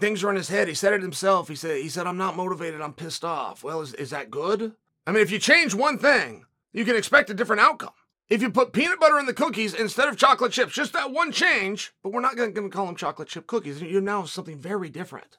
[0.00, 0.66] Things are in his head.
[0.66, 1.48] He said it himself.
[1.48, 2.80] He said, he said, I'm not motivated.
[2.80, 3.62] I'm pissed off.
[3.62, 4.72] Well, is, is that good?
[5.06, 7.92] I mean, if you change one thing, you can expect a different outcome.
[8.30, 11.32] If you put peanut butter in the cookies instead of chocolate chips, just that one
[11.32, 13.82] change, but we're not going to call them chocolate chip cookies.
[13.82, 15.36] You're now something very different.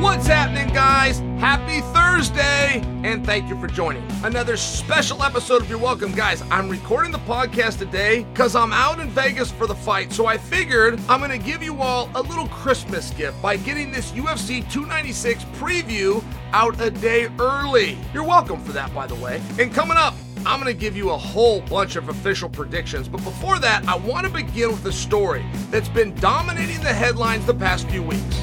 [0.00, 1.18] What's happening, guys?
[1.38, 6.42] Happy Thursday, and thank you for joining another special episode of You're Welcome, guys.
[6.50, 10.38] I'm recording the podcast today because I'm out in Vegas for the fight, so I
[10.38, 14.62] figured I'm going to give you all a little Christmas gift by getting this UFC
[14.72, 16.24] 296 preview
[16.54, 17.98] out a day early.
[18.14, 19.42] You're welcome for that, by the way.
[19.58, 20.14] And coming up,
[20.46, 23.08] I'm going to give you a whole bunch of official predictions.
[23.08, 27.44] But before that, I want to begin with a story that's been dominating the headlines
[27.44, 28.40] the past few weeks.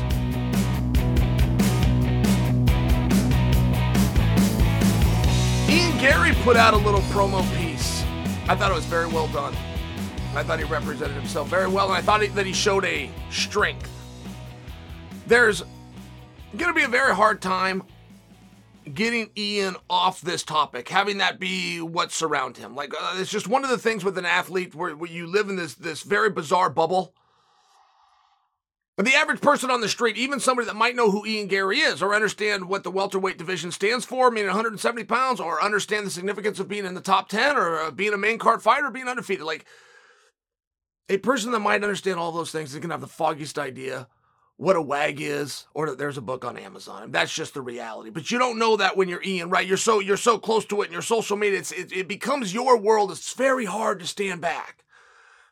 [5.73, 8.03] Ian Garry put out a little promo piece.
[8.47, 9.55] I thought it was very well done.
[10.35, 13.89] I thought he represented himself very well, and I thought that he showed a strength.
[15.25, 15.63] There's
[16.55, 17.81] going to be a very hard time
[18.93, 22.75] getting Ian off this topic, having that be what surround him.
[22.75, 25.49] Like uh, it's just one of the things with an athlete where, where you live
[25.49, 27.15] in this this very bizarre bubble
[28.95, 31.79] but the average person on the street, even somebody that might know who Ian Garry
[31.79, 36.11] is or understand what the welterweight division stands for, meaning 170 pounds, or understand the
[36.11, 39.07] significance of being in the top 10 or uh, being a main card fighter, being
[39.07, 39.65] undefeated, like
[41.09, 44.07] a person that might understand all those things is going to have the foggiest idea
[44.57, 47.11] what a wag is or that there's a book on Amazon.
[47.11, 48.11] That's just the reality.
[48.11, 49.67] But you don't know that when you're Ian, right?
[49.67, 51.59] You're so you're so close to it and your social media.
[51.59, 53.11] It's, it, it becomes your world.
[53.11, 54.83] It's very hard to stand back.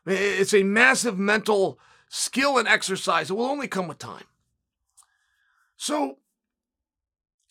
[0.06, 1.78] It's a massive mental
[2.14, 3.30] skill and exercise.
[3.30, 4.26] It will only come with time.
[5.78, 6.18] So,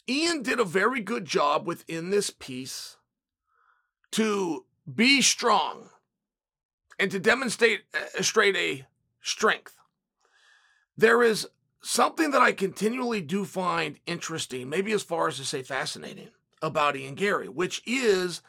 [0.08, 2.98] Ian did a very good job within this piece
[4.12, 5.90] to be strong
[7.00, 7.82] and to demonstrate
[8.16, 8.86] a straight a
[9.22, 9.76] strength.
[10.96, 11.48] There is
[11.82, 16.30] something that I continually do find interesting, maybe as far as to say fascinating,
[16.62, 18.42] about Ian Garry, which is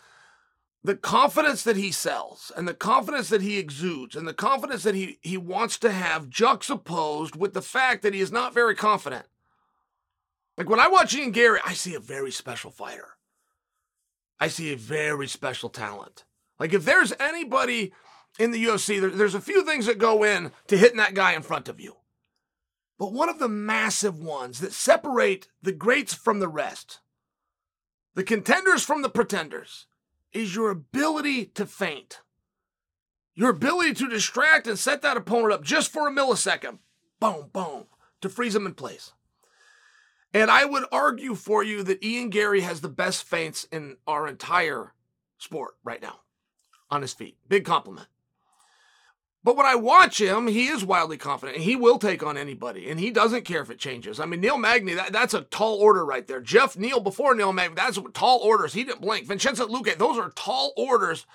[0.85, 4.95] the confidence that he sells and the confidence that he exudes and the confidence that
[4.95, 9.27] he, he wants to have juxtaposed with the fact that he is not very confident.
[10.59, 13.17] Like when I watch Ian Garry, I see a very special fighter.
[14.41, 16.25] I see a very special talent.
[16.59, 17.93] Like if there's anybody
[18.39, 21.35] in the UFC, there, there's a few things that go in to hitting that guy
[21.35, 21.97] in front of you.
[22.99, 27.01] But one of the massive ones that separate the greats from the rest,
[28.15, 29.87] the contenders from the pretenders,
[30.33, 32.21] is your ability to feint.
[33.35, 36.79] Your ability to distract and set that opponent up just for a millisecond.
[37.21, 37.85] Boom, boom,
[38.21, 39.13] to freeze them in place.
[40.35, 44.27] And I would argue for you that Ian Garry has the best feints in our
[44.27, 44.95] entire
[45.39, 46.21] sport right now
[46.91, 47.37] on his feet.
[47.49, 48.09] Big compliment.
[49.45, 52.89] But when I watch him, he is wildly confident and he will take on anybody
[52.89, 54.21] and he doesn't care if it changes.
[54.21, 56.41] I mean, Neil Magny, that, that's a tall order right there.
[56.41, 58.73] Geoff Neal before Neil Magny, that's tall orders.
[58.73, 59.27] He didn't blink.
[59.27, 61.27] Vicente Luque, those are tall orders.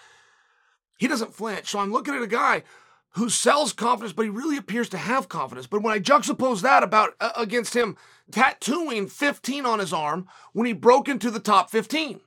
[0.98, 1.68] He doesn't flinch.
[1.68, 2.64] So I'm looking at a guy
[3.12, 5.68] who sells confidence, but he really appears to have confidence.
[5.68, 7.98] But when I juxtapose that about uh, against him
[8.32, 12.22] tattooing 15 on his arm when he broke into the top 15,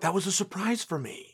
[0.00, 1.33] that was a surprise for me.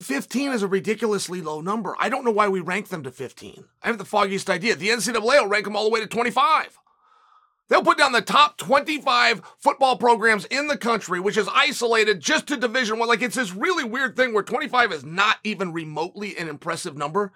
[0.00, 1.96] 15 is a ridiculously low number.
[1.98, 3.64] I don't know why we rank them to 15.
[3.82, 4.76] I have the foggiest idea.
[4.76, 6.78] The NCAA will rank them all the way to 25.
[7.68, 12.46] They'll put down the top 25 football programs in the country, which is isolated just
[12.46, 13.08] to Division One.
[13.08, 17.32] Like it's this really weird thing where 25 is not even remotely an impressive number.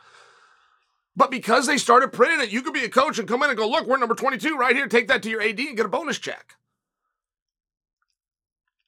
[1.15, 3.59] But because they started printing it, you could be a coach and come in and
[3.59, 4.87] go, look, we're number 22 right here.
[4.87, 6.55] Take that to your AD and get a bonus check.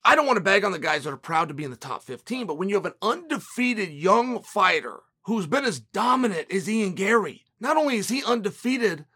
[0.04, 1.76] I don't want to bag on the guys that are proud to be in the
[1.76, 6.68] top 15, but when you have an undefeated young fighter who's been as dominant as
[6.68, 9.06] Ian Garry, not only is he undefeated,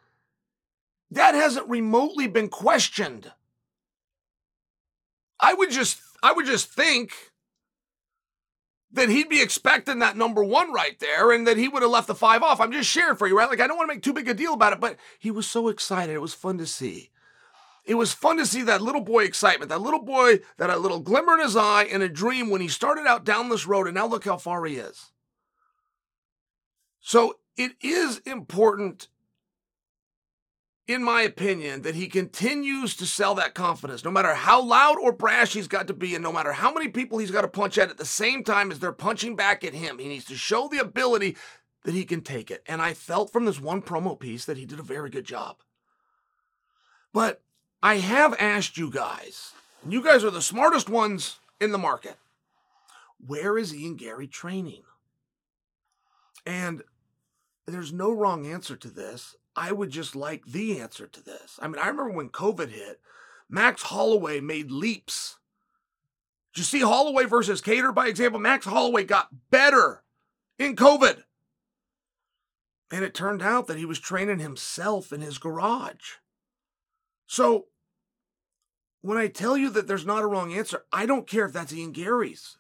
[1.11, 3.33] that hasn't remotely been questioned.
[5.41, 7.13] I would just I would just think
[8.93, 12.07] that he'd be expecting that number one right there and that he would have left
[12.07, 12.61] the five off.
[12.61, 13.49] I'm just sharing for you, right?
[13.49, 15.47] Like I don't want to make too big a deal about it, but he was
[15.47, 16.15] so excited.
[16.15, 17.11] It was fun to see
[17.89, 21.01] it was fun to see that little boy excitement, that little boy, that a little
[21.01, 23.95] glimmer in his eye and a dream when he started out down this road, and
[23.95, 25.11] now look how far he is.
[27.01, 29.09] So it is important,
[30.87, 35.11] in my opinion, that he continues to sell that confidence, no matter how loud or
[35.11, 37.79] brash he's got to be, and no matter how many people he's got to punch
[37.79, 39.99] at at the same time as they're punching back at him.
[39.99, 41.39] He needs to show the ability
[41.85, 42.63] that he can take it.
[42.67, 45.57] And I felt from this one promo piece that he did a very good job.
[47.15, 47.41] But
[47.83, 49.53] I have asked you guys,
[49.83, 52.17] and you guys are the smartest ones in the market.
[53.25, 54.83] where is Ian Garry training?
[56.47, 56.83] And
[57.67, 59.35] there's no wrong answer to this.
[59.57, 61.59] I would just like the answer to this.
[61.61, 63.01] I mean, I remember when COVID hit,
[63.51, 65.37] Max Holloway made leaps.
[66.55, 68.39] Did you see Holloway versus Kattar, by example?
[68.41, 70.05] Max Holloway got better
[70.59, 71.25] in COVID.
[72.93, 76.19] And it turned out that he was training himself in his garage.
[77.29, 77.67] So
[79.03, 81.73] when I tell you that there's not a wrong answer, I don't care if that's
[81.73, 82.57] Ian Garry's.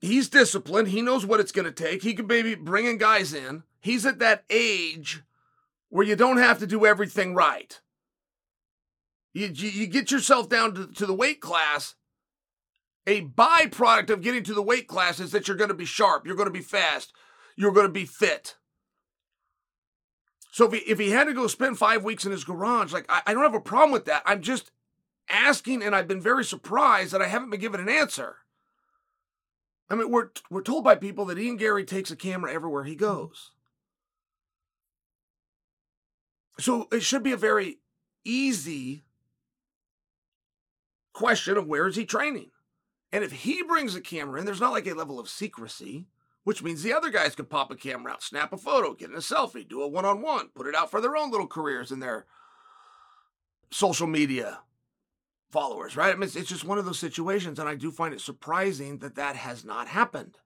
[0.00, 0.88] He's disciplined.
[0.88, 2.02] He knows what it's going to take.
[2.02, 3.64] He can maybe bringing guys in.
[3.80, 5.22] He's at that age
[5.90, 7.80] where you don't have to do everything right.
[9.34, 11.94] You, you, you get yourself down to, to the weight class.
[13.06, 16.26] A byproduct of getting to the weight class is that you're going to be sharp,
[16.26, 17.12] you're going to be fast,
[17.56, 18.56] you're going to be fit.
[20.58, 23.06] So if he, if he had to go spend five weeks in his garage, like
[23.08, 24.24] I, I don't have a problem with that.
[24.26, 24.72] I'm just
[25.30, 28.38] asking, and I've been very surprised that I haven't been given an answer.
[29.88, 32.96] I mean, we're we're told by people that Ian Garry takes a camera everywhere he
[32.96, 33.04] mm-hmm.
[33.04, 33.52] goes.
[36.58, 37.78] So it should be a very
[38.24, 39.04] easy
[41.12, 42.50] question of where is he training?
[43.12, 46.08] And if he brings a camera in, there's not like a level of secrecy,
[46.48, 49.14] which means the other guys could pop a camera out, snap a photo, get in
[49.14, 51.90] a selfie, do a one on one, put it out for their own little careers
[51.90, 52.24] and their
[53.70, 54.60] social media
[55.50, 56.08] followers, right?
[56.08, 58.96] I mean, it's, it's just one of those situations, and I do find it surprising
[59.00, 60.38] that that has not happened.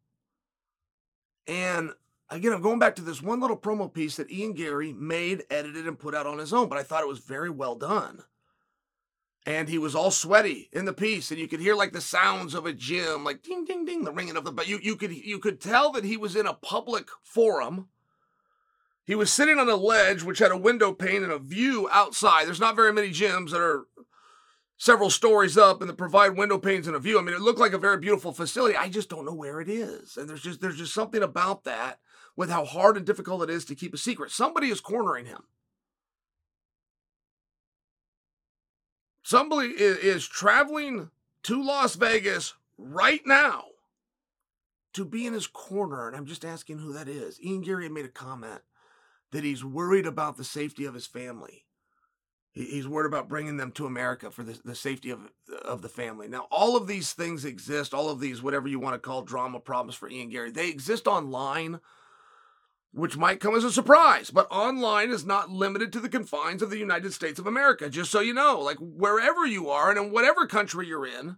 [1.47, 1.93] And
[2.31, 5.87] again, I'm going back to this one little promo piece that Ian Garry made, edited,
[5.87, 8.25] and put out on his own, but I thought it was very well done.
[9.45, 12.55] And he was all sweaty in the piece, and you could hear like the sounds
[12.55, 14.53] of a gym, like ding, ding, ding, the ringing of the.
[14.53, 17.89] But you you could you could tell that he was in a public forum.
[19.05, 22.47] He was sitting on a ledge which had a window pane and a view outside.
[22.47, 23.87] There's not very many gyms that are
[24.83, 27.19] several stories up and that provide window panes and a view.
[27.19, 28.77] I mean, it looked like a very beautiful facility.
[28.77, 30.17] I just don't know where it is.
[30.17, 31.99] And there's just there's just something about that
[32.37, 34.31] with how hard and difficult it is to keep a secret.
[34.31, 35.43] Somebody is cornering him.
[39.33, 41.09] Somebody is, traveling
[41.45, 43.65] to Las Vegas right now
[44.93, 46.07] to be in his corner.
[46.07, 47.41] And I'm just asking who that is.
[47.41, 48.61] Ian Garry made a comment
[49.31, 51.65] that he's worried about the safety of his family.
[52.53, 55.21] He's worried about bringing them to America for the, the safety of,
[55.65, 56.29] of the family.
[56.29, 59.61] Now, all of these things exist, all of these, whatever you want to call drama
[59.61, 61.81] problems for Ian Garry, they exist online,
[62.93, 64.31] which might come as a surprise.
[64.31, 68.11] But online is not limited to the confines of the United States of America, just
[68.11, 68.61] so you know.
[68.61, 71.37] Like wherever you are and in whatever country you're in,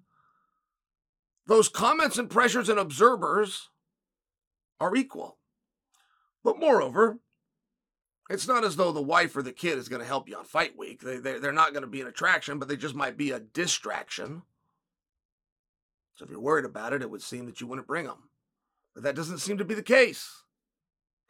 [1.46, 3.70] those comments and pressures and observers
[4.80, 5.38] are equal.
[6.42, 7.20] But moreover,
[8.28, 10.44] it's not as though the wife or the kid is going to help you on
[10.44, 11.02] fight week.
[11.02, 13.40] They, they, they're not going to be an attraction, but they just might be a
[13.40, 14.42] distraction.
[16.16, 18.28] So if you're worried about it, it would seem that you wouldn't bring them.
[18.94, 20.43] But that doesn't seem to be the case.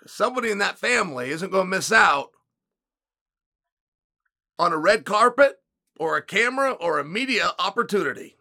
[0.06, 2.32] Somebody in that family isn't going to miss out
[4.58, 5.62] on a red carpet
[5.98, 8.36] or a camera or a media opportunity.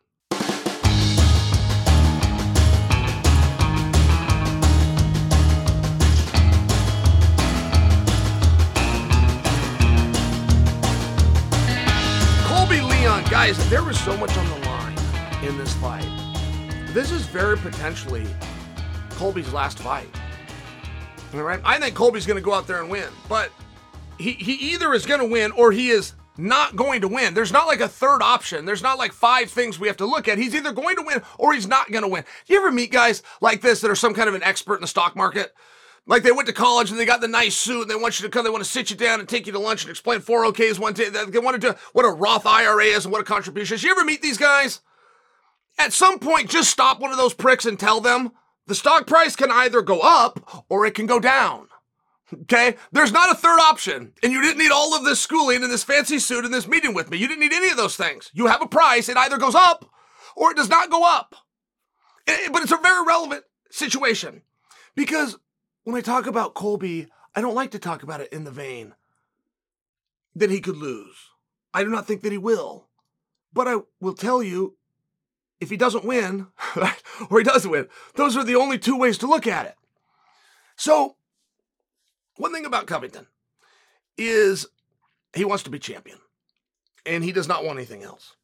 [12.46, 14.98] Colby Leon, guys, there was so much on the line
[15.44, 16.10] in this fight.
[16.90, 18.28] This is very potentially
[19.12, 20.10] Colby's last fight.
[21.34, 23.52] All right, I think Colby's going to go out there and win, but
[24.20, 27.34] he he either is going to win or he is not going to win.
[27.34, 28.66] There's not like a third option.
[28.66, 30.38] There's not like five things we have to look at.
[30.38, 32.24] He's either going to win or he's not going to win.
[32.48, 34.88] You ever meet guys like this that are some kind of an expert in the
[34.88, 35.54] stock market?
[36.06, 38.26] Like they went to college and they got the nice suit and they want you
[38.26, 40.20] to come, they want to sit you down and take you to lunch and explain
[40.20, 41.10] 401ks one day.
[41.10, 43.84] They want to do what a Roth IRA is and what a contribution is.
[43.84, 44.82] You ever meet these guys?
[45.80, 48.32] At some point, just stop one of those pricks and tell them
[48.68, 51.68] the stock price can either go up or it can go down.
[52.34, 52.76] Okay?
[52.92, 54.14] There's not a third option.
[54.24, 56.94] And you didn't need all of this schooling and this fancy suit and this meeting
[56.94, 57.18] with me.
[57.18, 58.32] You didn't need any of those things.
[58.34, 59.86] You have a price, it either goes up
[60.36, 61.36] or it does not go up.
[62.28, 64.42] Eh, eh, but it's a very relevant situation
[64.96, 65.38] because
[65.84, 68.94] when I talk about Colby, I don't like to talk about it in the vein
[70.36, 71.16] that he could lose.
[71.74, 72.88] I do not think that he will.
[73.52, 74.78] But I will tell you
[75.64, 76.48] if he doesn't win,
[77.30, 79.76] or he does win, those are the only two ways to look at it.
[80.76, 81.16] So,
[82.38, 83.28] one thing about Covington
[84.18, 84.68] is
[85.36, 86.20] he wants to be champion,
[87.06, 88.36] and he does not want anything else.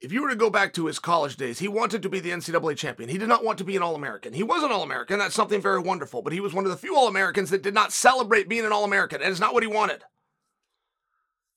[0.00, 2.30] If you were to go back to his college days, he wanted to be the
[2.30, 3.08] NCAA champion.
[3.08, 4.32] He did not want to be an All American.
[4.32, 5.20] He was an All American.
[5.20, 6.22] That's something very wonderful.
[6.22, 8.72] But he was one of the few All Americans that did not celebrate being an
[8.72, 9.22] All American.
[9.22, 10.02] And it's not what he wanted.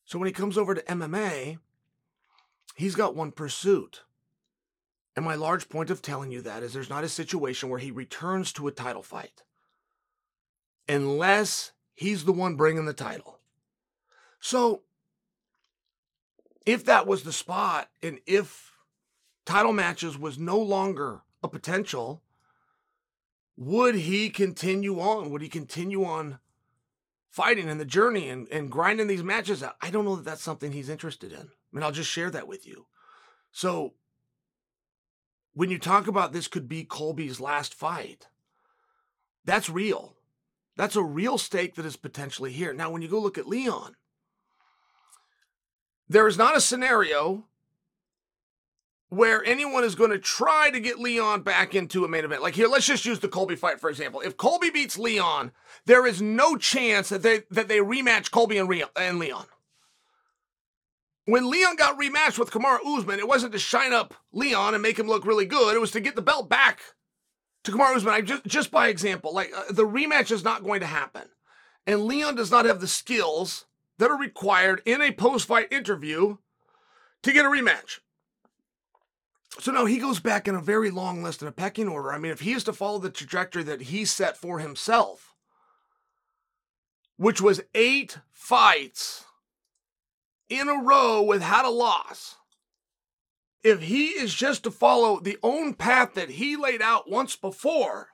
[0.05, 1.57] So when he comes over to MMA,
[2.75, 4.03] he's got one pursuit.
[5.15, 7.91] And my large point of telling you that is there's not a situation where he
[7.91, 9.43] returns to a title fight
[10.87, 13.39] unless he's the one bringing the title.
[14.39, 14.81] So,
[16.65, 18.73] if that was the spot and if
[19.45, 22.23] title matches was no longer a potential,
[23.55, 25.29] would he continue on?
[25.29, 26.39] Would he continue on
[27.29, 29.75] fighting in the journey and, and grinding these matches out?
[29.81, 31.39] I don't know that that's something he's interested in.
[31.39, 32.87] I mean, I'll just share that with you.
[33.51, 33.93] So,
[35.55, 38.27] when you talk about this could be Colby's last fight,
[39.45, 40.15] that's real.
[40.75, 42.73] That's a real stake that is potentially here.
[42.73, 43.95] Now, when you go look at Leon,
[46.09, 47.45] there is not a scenario
[49.07, 52.41] where anyone is going to try to get Leon back into a main event.
[52.41, 54.19] Like here, let's just use the Colby fight for example.
[54.19, 55.51] If Colby beats Leon,
[55.85, 59.45] there is no chance that they that they rematch Colby and, and Leon.
[61.25, 64.97] When Leon got rematched with Kamaru Usman, it wasn't to shine up Leon and make
[64.97, 65.75] him look really good.
[65.75, 66.79] It was to get the belt back
[67.63, 68.13] to Kamaru Usman.
[68.13, 71.23] I just just by example, like uh, the rematch is not going to happen,
[71.87, 73.65] and Leon does not have the skills
[73.97, 76.37] that are required in a post-fight interview
[77.23, 77.99] to get a rematch.
[79.59, 82.11] So now he goes back in a very long list in a pecking order.
[82.11, 85.33] I mean, if he is to follow the trajectory that he set for himself,
[87.15, 89.23] which was eight fights
[90.49, 92.35] in a row without a loss,
[93.63, 98.09] if he is just to follow the own path that he laid out once before,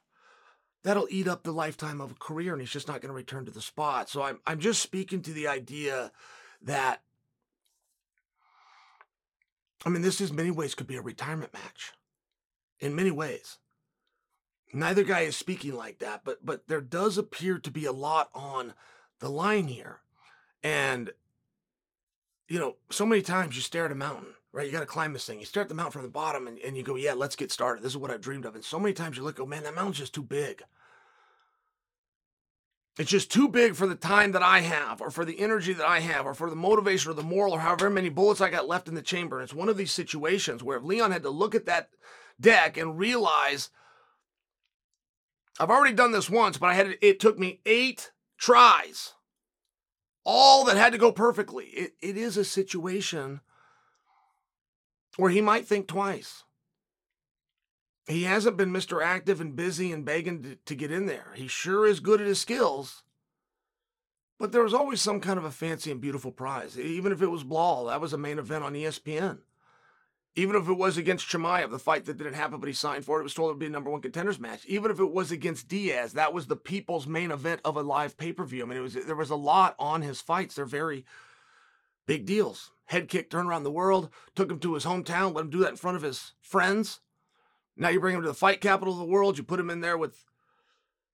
[0.84, 3.46] that'll eat up the lifetime of a career and he's just not going to return
[3.46, 4.10] to the spot.
[4.10, 6.12] So I'm I'm just speaking to the idea
[6.62, 7.02] that
[9.86, 11.94] I mean, this in many ways could be a retirement match.
[12.80, 13.58] In many ways.
[14.74, 18.30] Neither guy is speaking like that, but but there does appear to be a lot
[18.34, 18.74] on
[19.20, 20.00] the line here.
[20.64, 21.12] And
[22.48, 24.66] you know, so many times you stare at a mountain, right?
[24.66, 25.40] You got to climb this thing.
[25.40, 27.52] You stare at the mountain from the bottom and, and you go, yeah, let's get
[27.52, 27.84] started.
[27.84, 28.56] This is what I dreamed of.
[28.56, 30.64] And so many times you look, oh man, that mountain's just too big.
[33.00, 35.88] It's just too big for the time that I have, or for the energy that
[35.88, 38.68] I have, or for the motivation or the moral, or however many bullets I got
[38.68, 39.40] left in the chamber.
[39.40, 41.90] And it's one of these situations where if Leon had to look at that
[42.40, 43.70] deck and realize,
[45.58, 49.14] I've already done this once, but I had it took me eight tries,
[50.24, 51.66] all that had to go perfectly.
[51.66, 53.42] It, it is a situation
[55.18, 56.44] where he might think twice.
[58.08, 59.04] He hasn't been Mr.
[59.04, 61.34] Active and busy and begging to, to, get in there.
[61.36, 63.04] He sure is good at his skills.
[64.40, 66.78] But there was always some kind of a fancy and beautiful prize.
[66.78, 69.40] Even if it was Belal, that was a main event on ESPN.
[70.36, 73.18] Even if it was against Chimaev, the fight that didn't happen, but he signed for
[73.18, 74.66] it, it was told it would be a number one contenders match.
[74.66, 78.18] Even if it was against Diaz, that was the people's main event of a live
[78.18, 78.64] pay per view.
[78.64, 80.56] I mean, it was there was a lot on his fights.
[80.56, 81.06] They're very
[82.06, 82.72] big deals.
[82.86, 85.72] Head kick, turn around the world, took him to his hometown, let him do that
[85.72, 87.02] in front of his friends.
[87.76, 89.38] Now you bring him to the fight capital of the world.
[89.38, 90.26] You put him in there with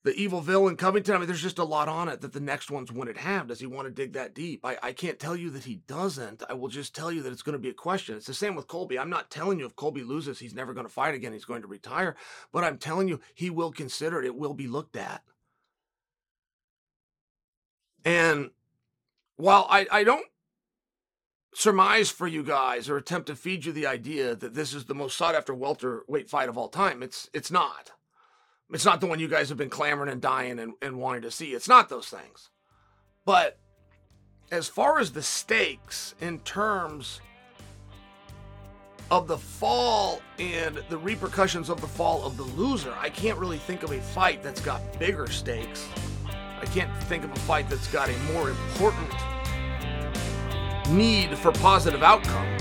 [0.07, 1.15] the evil villain Covington.
[1.15, 3.47] I mean, there's just a lot on it that the next ones wouldn't have.
[3.47, 4.65] Does he want to dig that deep?
[4.65, 6.43] I, I can't tell you that he doesn't.
[6.49, 8.15] I will just tell you that it's going to be a question.
[8.15, 8.97] It's the same with Colby.
[8.97, 11.33] I'm not telling you if Colby loses, he's never going to fight again.
[11.33, 12.15] He's going to retire.
[12.53, 14.25] But I'm telling you, he will consider it.
[14.25, 15.23] It will be looked at.
[18.05, 18.51] And
[19.35, 20.27] while I, I don't
[21.53, 24.95] surmise for you guys or attempt to feed you the idea that this is the
[24.95, 27.03] most sought after welterweight fight of all time.
[27.03, 27.91] It's it's not.
[28.71, 31.31] It's not the one you guys have been clamoring and dying and, and wanting to
[31.31, 31.53] see.
[31.53, 32.49] It's not those things.
[33.25, 33.57] But
[34.51, 37.21] as far as the stakes in terms
[39.09, 43.57] of the fall and the repercussions of the fall of the loser, I can't really
[43.57, 45.87] think of a fight that's got bigger stakes.
[46.25, 49.13] I can't think of a fight that's got a more important
[50.89, 52.57] need for positive outcome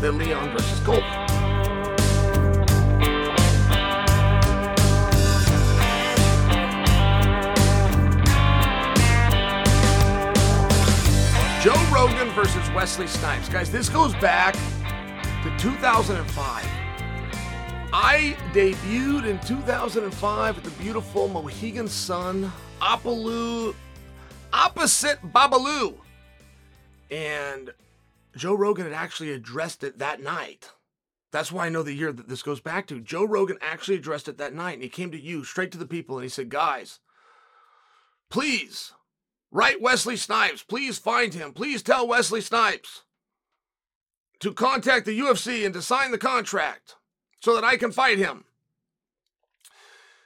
[0.00, 1.31] than Leon versus Colby.
[11.62, 13.48] Joe Rogan versus Wesley Snipes.
[13.48, 14.54] Guys, this goes back
[15.44, 16.66] to 2005.
[17.92, 22.50] I debuted in 2005 at the beautiful Mohegan Sun,
[22.80, 23.76] Apaloo,
[24.52, 25.94] opposite Babalu
[27.12, 27.70] and
[28.34, 30.72] Joe Rogan had actually addressed it that night.
[31.30, 32.98] That's why I know the year that this goes back to.
[32.98, 35.86] Joe Rogan actually addressed it that night, and he came to you, straight to the
[35.86, 36.98] people, and he said, Guys,
[38.30, 38.94] please
[39.52, 40.64] write Wesley Snipes.
[40.64, 41.52] Please find him.
[41.52, 43.02] Please tell Wesley Snipes
[44.40, 46.96] to contact the UFC and to sign the contract
[47.40, 48.44] so that I can fight him.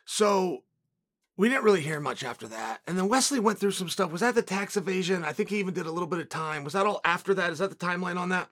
[0.07, 0.63] So
[1.37, 2.81] we didn't really hear much after that.
[2.87, 4.13] And then Wesley went through some stuff.
[4.13, 5.25] Was that the tax evasion?
[5.25, 6.65] I think he even did a little bit of time.
[6.65, 7.51] Was that all after that?
[7.51, 8.49] Is that the timeline on that?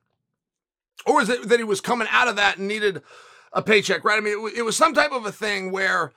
[1.07, 3.02] Or is it that he was coming out of that and needed
[3.52, 4.19] a paycheck, right?
[4.19, 6.12] I mean, it, it was some type of a thing where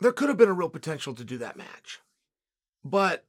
[0.00, 2.00] there could have been a real potential to do that match.
[2.84, 3.24] But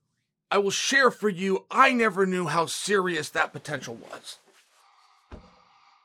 [0.50, 4.40] I will share for you, I never knew how serious that potential was.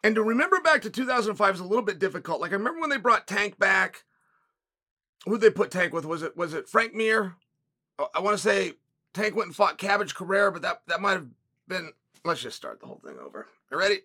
[0.04, 2.40] And to remember back to 2005 is a little bit difficult.
[2.40, 4.04] Like I remember when they brought Tank back.
[5.26, 6.04] Who they put Tank with?
[6.04, 7.36] Was it was it Frank Mir?
[7.98, 8.72] Oh, I want to say
[9.14, 11.28] Tank went and fought Cabbage Correira, but that that might have
[11.68, 11.92] been.
[12.24, 13.46] Let's just start the whole thing over.
[13.70, 14.00] You ready?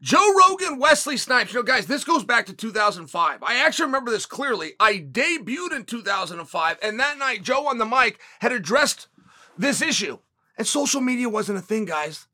[0.00, 1.52] Joe Rogan, Wesley Snipes.
[1.52, 3.42] You know, guys, this goes back to 2005.
[3.42, 4.74] I actually remember this clearly.
[4.78, 9.08] I debuted in 2005, and that night, Joe on the mic had addressed
[9.58, 10.18] this issue.
[10.56, 12.26] And social media wasn't a thing, guys.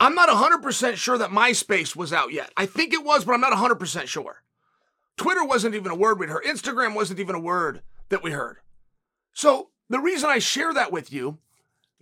[0.00, 2.50] I'm not 100% sure that MySpace was out yet.
[2.56, 4.42] I think it was, but I'm not 100% sure.
[5.16, 6.44] Twitter wasn't even a word we'd heard.
[6.44, 8.58] Instagram wasn't even a word that we heard.
[9.32, 11.38] So the reason I share that with you,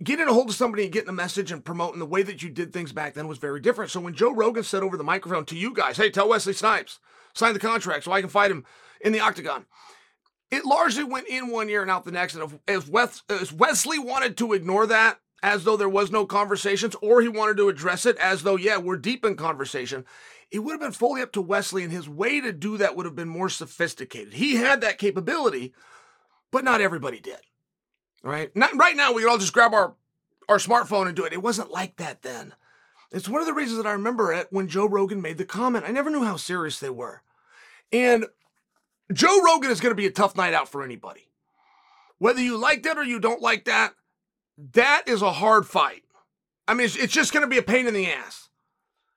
[0.03, 2.49] getting a hold of somebody and getting a message and promoting the way that you
[2.49, 3.91] did things back then was very different.
[3.91, 6.99] So when Joe Rogan said over the microphone to you guys, hey, tell Wesley Snipes,
[7.33, 8.65] sign the contract so I can fight him
[9.01, 9.65] in the octagon.
[10.53, 12.35] It largely went in one year and out the next.
[12.35, 12.87] And if,
[13.27, 17.57] if Wesley wanted to ignore that, as though there was no conversations, or he wanted
[17.57, 20.05] to address it as though, yeah, we're deep in conversation.
[20.51, 23.07] It would have been fully up to Wesley, and his way to do that would
[23.07, 24.35] have been more sophisticated.
[24.35, 25.73] He had that capability,
[26.51, 27.39] but not everybody did.
[28.21, 28.55] Right?
[28.55, 29.95] Not, right now, we could all just grab our,
[30.47, 31.33] our smartphone and do it.
[31.33, 32.53] It wasn't like that then.
[33.11, 35.85] It's one of the reasons that I remember it when Joe Rogan made the comment.
[35.87, 37.23] I never knew how serious they were.
[37.91, 38.27] And
[39.13, 41.29] Joe Rogan is going to be a tough night out for anybody.
[42.17, 43.93] Whether you like that or you don't like that,
[44.73, 46.03] that is a hard fight.
[46.67, 48.49] I mean, it's, it's just going to be a pain in the ass.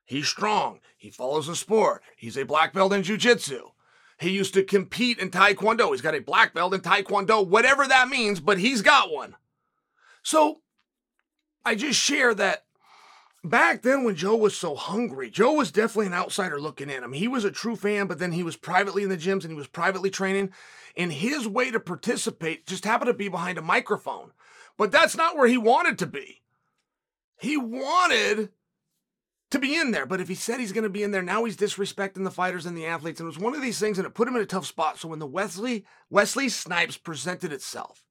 [0.04, 0.80] He's strong.
[0.96, 2.02] He follows the sport.
[2.16, 3.70] He's a black belt in jiu-jitsu.
[4.18, 5.90] He used to compete in taekwondo.
[5.90, 9.36] He's got a black belt in taekwondo, whatever that means, but he's got one.
[10.22, 10.62] So
[11.64, 12.65] I just share that
[13.44, 17.04] back then when Joe was so hungry, Joe was definitely an outsider looking in.
[17.04, 19.42] I mean, he was a true fan, but then he was privately in the gyms
[19.42, 20.50] and he was privately training.
[20.96, 24.32] And his way to participate just happened to be behind a microphone.
[24.76, 26.42] But that's not where he wanted to be.
[27.38, 28.50] He wanted
[29.50, 30.06] to be in there.
[30.06, 32.66] But if he said he's going to be in there, now he's disrespecting the fighters
[32.66, 33.20] and the athletes.
[33.20, 34.98] And it was one of these things, and it put him in a tough spot.
[34.98, 38.04] So when the Wesley Wesley Snipes presented itself,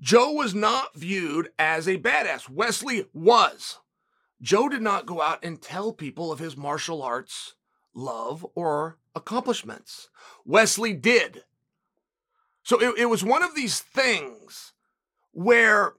[0.00, 2.48] Joe was not viewed as a badass.
[2.48, 3.78] Wesley was.
[4.40, 7.54] Joe did not go out and tell people of his martial arts
[7.94, 10.08] love or accomplishments.
[10.44, 11.44] Wesley did.
[12.62, 14.72] So it, it was one of these things
[15.32, 15.94] where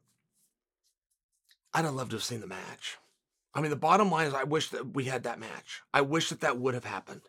[1.73, 2.97] I'd have loved to have seen the match.
[3.53, 5.81] I mean, the bottom line is, I wish that we had that match.
[5.93, 7.21] I wish that that would have happened.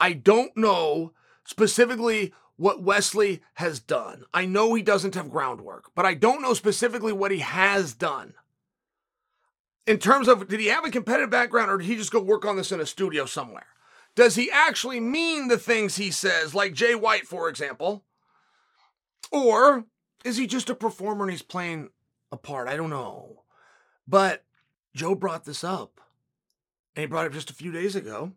[0.00, 1.12] I don't know
[1.44, 4.24] specifically what Wesley has done.
[4.32, 8.34] I know he doesn't have groundwork, but I don't know specifically what he has done.
[9.86, 12.44] In terms of, did he have a competitive background or did he just go work
[12.44, 13.66] on this in a studio somewhere?
[14.14, 18.04] Does he actually mean the things he says, like Jay White, for example?
[19.30, 19.84] Or
[20.24, 21.90] is he just a performer and he's playing
[22.30, 22.68] a part?
[22.68, 23.42] I don't know.
[24.06, 24.44] But
[24.94, 26.00] Joe brought this up.
[26.94, 28.32] And he brought it up just a few days ago.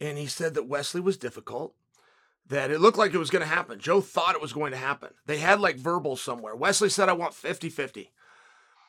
[0.00, 1.74] And he said that Wesley was difficult,
[2.48, 3.78] that it looked like it was going to happen.
[3.78, 5.10] Joe thought it was going to happen.
[5.24, 6.54] They had like verbal somewhere.
[6.54, 8.10] Wesley said, I want 50 50.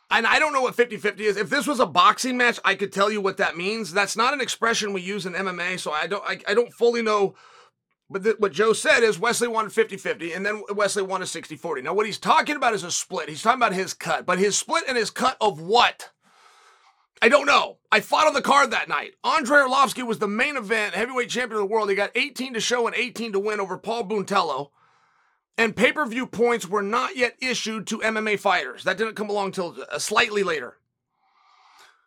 [0.09, 1.37] And I don't know what 50 50 is.
[1.37, 3.91] If this was a boxing match, I could tell you what that means.
[3.91, 5.79] That's not an expression we use in MMA.
[5.79, 7.35] So I don't, I, I don't fully know
[8.09, 11.55] but th- what Joe said is Wesley wanted 50 50, and then Wesley wanted 60
[11.55, 11.81] 40.
[11.81, 13.29] Now, what he's talking about is a split.
[13.29, 16.11] He's talking about his cut, but his split and his cut of what?
[17.21, 17.79] I don't know.
[17.91, 19.15] I fought on the card that night.
[19.23, 21.89] Andrei Arlovsky was the main event, heavyweight champion of the world.
[21.89, 24.69] He got 18 to show and 18 to win over Paul Buentello.
[25.57, 28.83] And pay per view points were not yet issued to MMA fighters.
[28.83, 30.77] That didn't come along until uh, slightly later.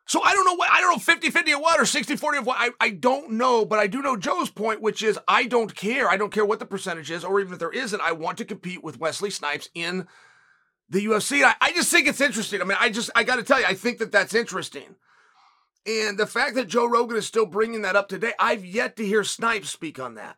[0.06, 2.38] So I don't know what, I don't know 50 50 of what or 60 40
[2.38, 2.56] of what.
[2.58, 6.08] I, I don't know, but I do know Joe's point, which is I don't care.
[6.08, 8.00] I don't care what the percentage is, or even if there isn't.
[8.00, 10.08] I want to compete with Wesley Snipes in
[10.88, 11.44] the UFC.
[11.44, 12.60] I, I just think it's interesting.
[12.60, 14.96] I mean, I just, I got to tell you, I think that that's interesting.
[15.86, 19.06] And the fact that Joe Rogan is still bringing that up today, I've yet to
[19.06, 20.36] hear Snipes speak on that.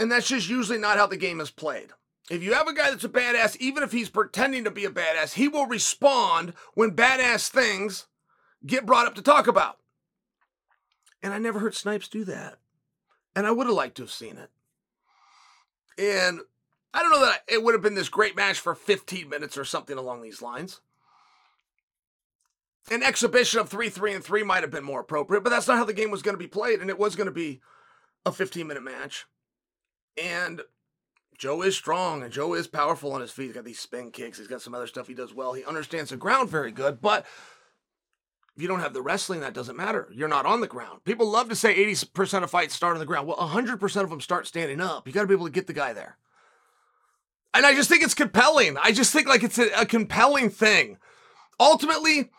[0.00, 1.90] And that's just usually not how the game is played.
[2.30, 4.90] If you have a guy that's a badass, even if he's pretending to be a
[4.90, 8.06] badass, he will respond when badass things
[8.66, 9.76] get brought up to talk about.
[11.22, 12.56] And I never heard Snipes do that.
[13.36, 14.50] And I would have liked to have seen it.
[15.98, 16.40] And
[16.94, 19.66] I don't know that it would have been this great match for 15 minutes or
[19.66, 20.80] something along these lines.
[22.90, 25.76] An exhibition of 3 3 and 3 might have been more appropriate, but that's not
[25.76, 26.80] how the game was going to be played.
[26.80, 27.60] And it was going to be
[28.24, 29.26] a 15 minute match.
[30.16, 30.62] And
[31.38, 33.46] Joe is strong and Joe is powerful on his feet.
[33.46, 34.38] He's got these spin kicks.
[34.38, 35.52] He's got some other stuff he does well.
[35.54, 37.24] He understands the ground very good, but
[38.56, 40.08] If you don't have the wrestling, that doesn't matter.
[40.12, 41.04] You're not on the ground.
[41.04, 43.26] People love to say 80% of fights start on the ground.
[43.26, 45.06] Well, 100% of them start standing up.
[45.06, 46.18] You got to be able to get the guy there.
[47.54, 48.76] And I just think it's compelling.
[48.76, 50.98] I just think like it's a, a compelling thing.
[51.58, 52.30] Ultimately,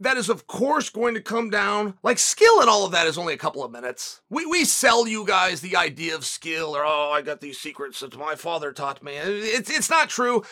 [0.00, 3.18] that is of course going to come down like skill and all of that is
[3.18, 4.22] only a couple of minutes.
[4.30, 8.00] We, we sell you guys the idea of skill or oh i got these secrets
[8.00, 9.12] that my father taught me.
[9.14, 10.42] It's, it's not true.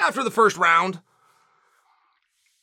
[0.00, 1.00] After the first round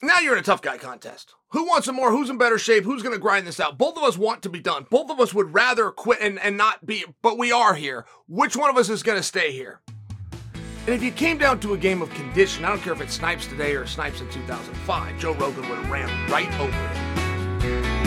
[0.04, 1.36] now you're in a tough guy contest.
[1.50, 2.12] Who wants some more?
[2.12, 2.86] Who's in better shape?
[2.86, 3.78] Who's going to grind this out?
[3.78, 4.88] Both of us want to be done.
[4.90, 8.06] Both of us would rather quit and, and not be but we are here.
[8.28, 9.82] Which one of us is going to stay here
[10.88, 13.14] and if you came down to a game of condition, I don't care if it's
[13.14, 18.01] Snipes today or Snipes in 2005, Joe Rogan would have ran right over it.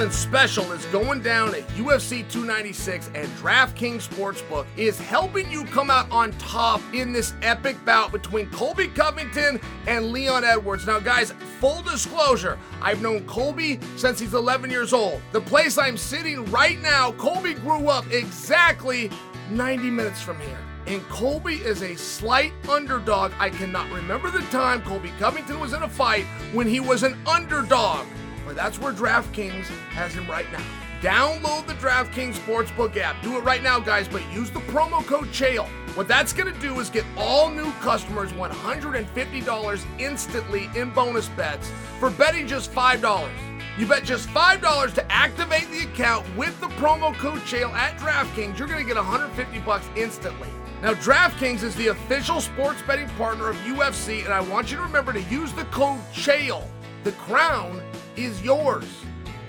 [0.00, 5.90] Something special is going down at UFC 296, and DraftKings Sportsbook is helping you come
[5.90, 10.86] out on top in this epic bout between Colby Covington and Leon Edwards.
[10.86, 15.20] Now, guys, full disclosure, I've known Colby since he's 11 years old.
[15.32, 19.10] The place I'm sitting right now, Colby grew up exactly
[19.50, 20.60] 90 minutes from here.
[20.86, 23.32] And Colby is a slight underdog.
[23.38, 27.18] I cannot remember the time Colby Covington was in a fight when he was an
[27.26, 28.06] underdog
[28.54, 30.64] that's where DraftKings has him right now.
[31.00, 33.22] Download the DraftKings Sportsbook app.
[33.22, 35.66] Do it right now, guys, but use the promo code CHAEL.
[35.94, 41.70] What that's going to do is get all new customers $150 instantly in bonus bets
[41.98, 43.30] for betting just $5.
[43.78, 48.58] You bet just $5 to activate the account with the promo code CHAEL at DraftKings.
[48.58, 50.48] You're going to get 150 bucks instantly.
[50.82, 54.82] Now, DraftKings is the official sports betting partner of UFC, and I want you to
[54.82, 56.66] remember to use the code CHAEL.
[57.04, 57.82] The crown
[58.16, 58.86] is yours.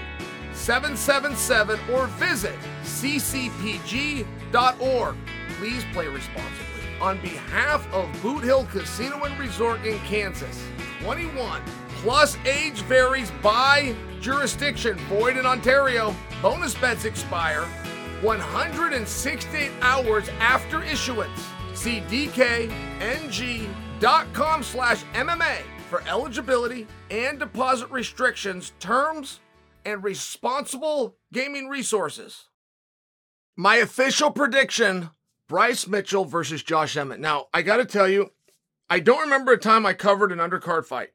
[0.53, 4.27] 777 or visit ccpg.org.
[5.59, 6.72] Please play responsibly
[7.03, 10.65] on behalf of Boot Hill Casino and Resort in Kansas.
[11.01, 11.61] 21
[11.97, 14.97] plus age varies by jurisdiction.
[15.09, 16.15] Void in Ontario.
[16.41, 17.65] Bonus bets expire
[18.23, 21.49] 168 hours after issuance.
[21.75, 23.03] See dkng.com
[24.63, 25.59] slash MMA
[25.91, 29.41] for eligibility and deposit restrictions, terms,
[29.85, 32.49] and responsible gaming resources.
[33.57, 35.11] My official prediction
[35.53, 37.21] Bryce Mitchell versus Josh Emmett.
[37.21, 38.31] Now, I got to tell you,
[38.89, 41.11] I don't remember a time I covered an undercard fight.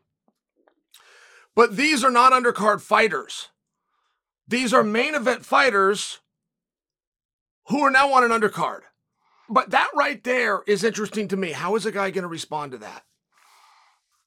[1.56, 3.48] But these are not undercard fighters.
[4.48, 6.20] These are main event fighters
[7.70, 8.82] who are now on an undercard.
[9.50, 11.54] But that right there is interesting to me.
[11.54, 13.06] How is a guy going to respond to that?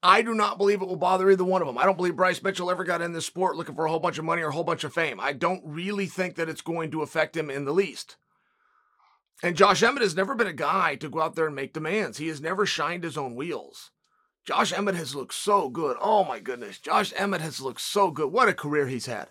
[0.03, 1.79] I do not believe it will bother either one of them.
[1.79, 4.19] I don't believe Bryce Mitchell ever got in this sport looking for a whole bunch
[4.19, 5.21] of money or a whole bunch of fame.
[5.21, 8.17] I don't really think that it's going to affect him in the least.
[9.43, 12.19] And Josh Emmett has never been a guy to go out there and make demands.
[12.19, 13.91] He has never shined his own wheels.
[14.45, 15.97] Josh Emmett has looked so good.
[16.01, 16.79] Oh my goodness.
[16.79, 18.33] Josh Emmett has looked so good.
[18.33, 19.29] What a career he's had.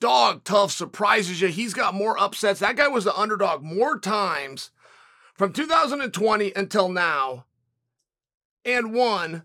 [0.00, 1.48] Dog tough surprises you.
[1.48, 2.60] He's got more upsets.
[2.60, 4.70] That guy was the underdog more times
[5.34, 7.46] from 2020 until now
[8.64, 9.44] and won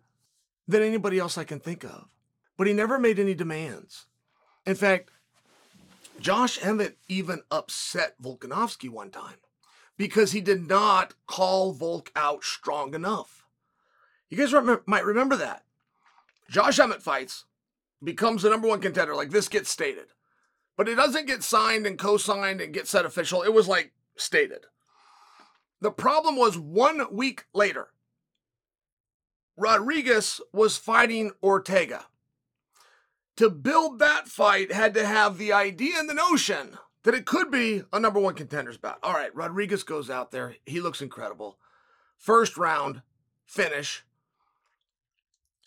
[0.68, 2.16] than anybody else I can think of.
[2.58, 4.08] But he never made any demands.
[4.66, 5.10] In fact,
[6.20, 9.38] Josh Emmett even upset Volkanovski one time
[10.00, 13.46] because he did not call Volk out strong enough.
[14.30, 14.54] You guys
[14.86, 15.66] might remember that.
[16.50, 17.44] Josh Emmett fights,
[18.02, 20.06] becomes the number one contender, like this gets stated.
[20.78, 23.44] But it doesn't get signed and co signed and get set official.
[23.44, 24.68] It was like stated.
[25.82, 27.90] The problem was one week later,
[29.58, 32.06] Rodriguez was fighting Ortega.
[33.36, 37.50] To build that fight, had to have the idea and the notion that it could
[37.50, 39.00] be a number one contender's bout.
[39.04, 40.56] All right, Rodriguez goes out there.
[40.66, 41.58] He looks incredible.
[42.18, 43.02] First round
[43.46, 44.04] finish.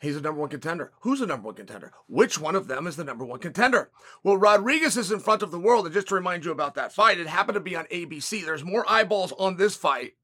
[0.01, 0.93] He's a number one contender.
[1.01, 1.93] Who's the number one contender?
[2.09, 3.91] Which one of them is the number one contender?
[4.25, 5.87] Well, Rodriguez is in front of the world.
[5.87, 8.45] And just to remind you about that fight, it happened to be on ABC.
[8.45, 10.15] There's more eyeballs on this fight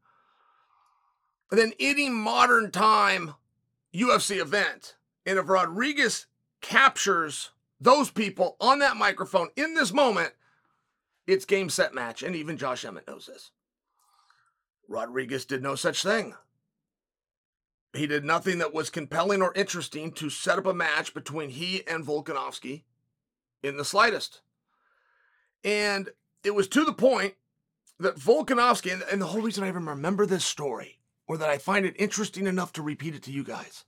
[1.50, 3.34] than any modern time
[3.94, 4.96] UFC event.
[5.24, 6.26] And if Rodriguez
[6.60, 10.32] captures those people on that microphone in this moment,
[11.28, 13.50] it's game, set, match, and even Josh Emmett knows this.
[14.88, 16.34] Rodriguez did no such thing.
[17.94, 21.86] He did nothing that was compelling or interesting to set up a match between he
[21.86, 22.82] and Volkanovski
[23.62, 24.40] in the slightest.
[25.62, 26.08] And
[26.44, 27.34] it was to the point
[28.00, 31.58] that Volkanovski, and, and the whole reason I even remember this story, or that I
[31.58, 33.84] find it interesting enough to repeat it to you guys,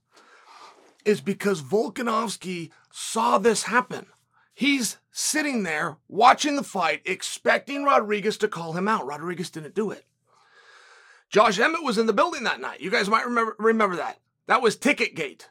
[1.05, 4.07] is because Volkanovski saw this happen.
[4.53, 9.05] He's sitting there watching the fight, expecting Rodriguez to call him out.
[9.05, 10.05] Rodriguez didn't do it.
[11.29, 12.81] Josh Emmett was in the building that night.
[12.81, 14.19] You guys might remember remember that.
[14.47, 15.49] That was Ticket Gate.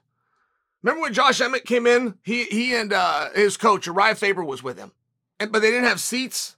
[0.83, 2.19] Remember when Josh Emmett came in?
[2.23, 4.93] He he and uh, his coach Uriah Faber was with him,
[5.39, 6.57] and but they didn't have seats.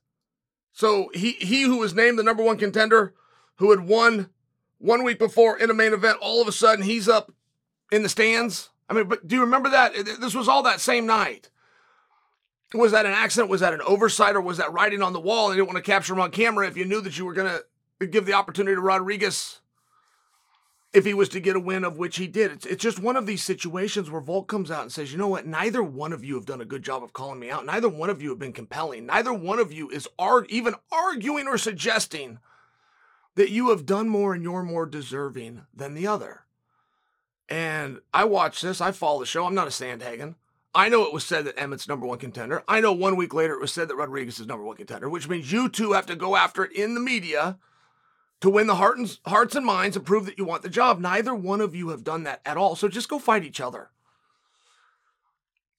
[0.73, 3.15] So he he who was named the number one contender,
[3.57, 4.31] who had won
[4.79, 7.33] one week before in a main event, all of a sudden he's up
[7.93, 8.71] in the stands.
[8.89, 9.95] I mean, but do you remember that?
[10.21, 11.49] This was all that same night.
[12.75, 13.51] Was that an accident?
[13.51, 15.49] Was that an oversight, or was that writing on the wall?
[15.49, 17.61] They didn't want to capture him on camera if you knew that you were going
[18.01, 19.61] to give the opportunity to Rodriguez
[20.93, 22.51] if he was to get a win, of which he did.
[22.51, 25.29] It's, it's just one of these situations where Volk comes out and says, you know
[25.29, 25.47] what?
[25.47, 27.65] Neither one of you have done a good job of calling me out.
[27.65, 29.07] Neither one of you have been compelling.
[29.07, 32.39] Neither one of you is ar- even arguing or suggesting
[33.37, 36.43] that you have done more and you're more deserving than the other.
[37.49, 38.81] And I watch this.
[38.81, 39.47] I follow the show.
[39.47, 40.35] I'm not a Sandhagen.
[40.75, 42.63] I know it was said that Emmett's number one contender.
[42.67, 45.29] I know one week later it was said that Rodriguez is number one contender, which
[45.29, 47.59] means you two have to go after it in the media
[48.41, 50.99] to win the heart and, hearts and minds and prove that you want the job.
[50.99, 52.75] Neither one of you have done that at all.
[52.75, 53.91] So just go fight each other.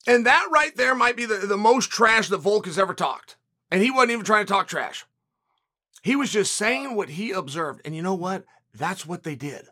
[0.06, 3.36] And that right there might be the, the most trash that Volk has ever talked.
[3.70, 5.04] And he wasn't even trying to talk trash.
[6.02, 7.80] He was just saying what he observed.
[7.84, 8.44] And you know what?
[8.74, 9.66] That's what they did.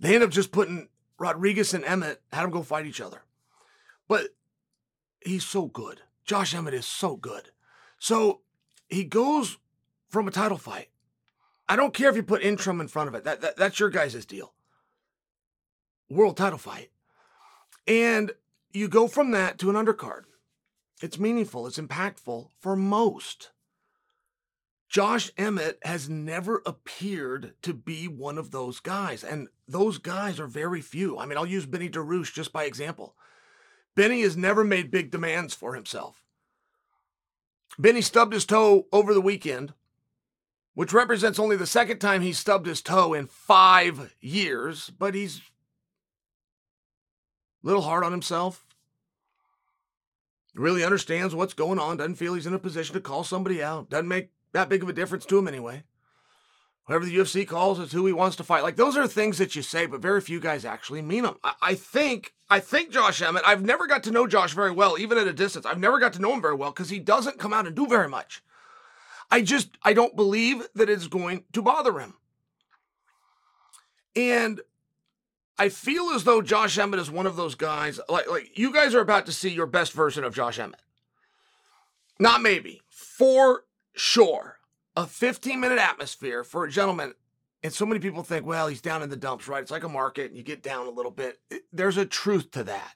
[0.00, 3.22] They ended up just putting Rodriguez and Emmett, had them go fight each other.
[4.12, 4.34] But
[5.24, 6.02] he's so good.
[6.26, 7.48] Josh Emmett is so good.
[7.98, 8.42] So
[8.86, 9.56] he goes
[10.10, 10.90] from a title fight.
[11.66, 13.24] I don't care if you put interim in front of it.
[13.24, 14.52] That, that that's your guys' deal.
[16.10, 16.90] World title fight.
[17.86, 18.32] And
[18.74, 20.24] you go from that to an undercard.
[21.00, 23.52] It's meaningful, it's impactful for most.
[24.90, 29.24] Josh Emmett has never appeared to be one of those guys.
[29.24, 31.18] And those guys are very few.
[31.18, 33.16] I mean, I'll use Benny DeRouche just by example.
[33.94, 36.22] Benny has never made big demands for himself.
[37.78, 39.74] Benny stubbed his toe over the weekend,
[40.74, 45.38] which represents only the second time he stubbed his toe in five years, but he's
[47.62, 48.64] a little hard on himself.
[50.54, 53.88] Really understands what's going on, doesn't feel he's in a position to call somebody out,
[53.88, 55.82] doesn't make that big of a difference to him anyway.
[56.86, 58.62] Whoever the UFC calls is who he wants to fight.
[58.62, 61.36] Like those are things that you say, but very few guys actually mean them.
[61.42, 63.44] I, I think I think Josh Emmett.
[63.46, 65.64] I've never got to know Josh very well, even at a distance.
[65.64, 67.86] I've never got to know him very well because he doesn't come out and do
[67.86, 68.42] very much.
[69.30, 72.12] I just I don't believe that it's going to bother him.
[74.14, 74.60] And
[75.58, 77.98] I feel as though Josh Emmett is one of those guys.
[78.06, 80.82] Like like you guys are about to see your best version of Josh Emmett.
[82.18, 84.58] Not maybe for sure,
[84.94, 87.14] a 15 minute atmosphere for a gentleman.
[87.62, 89.62] And so many people think, well, he's down in the dumps, right?
[89.62, 91.38] It's like a market and you get down a little bit.
[91.72, 92.94] There's a truth to that.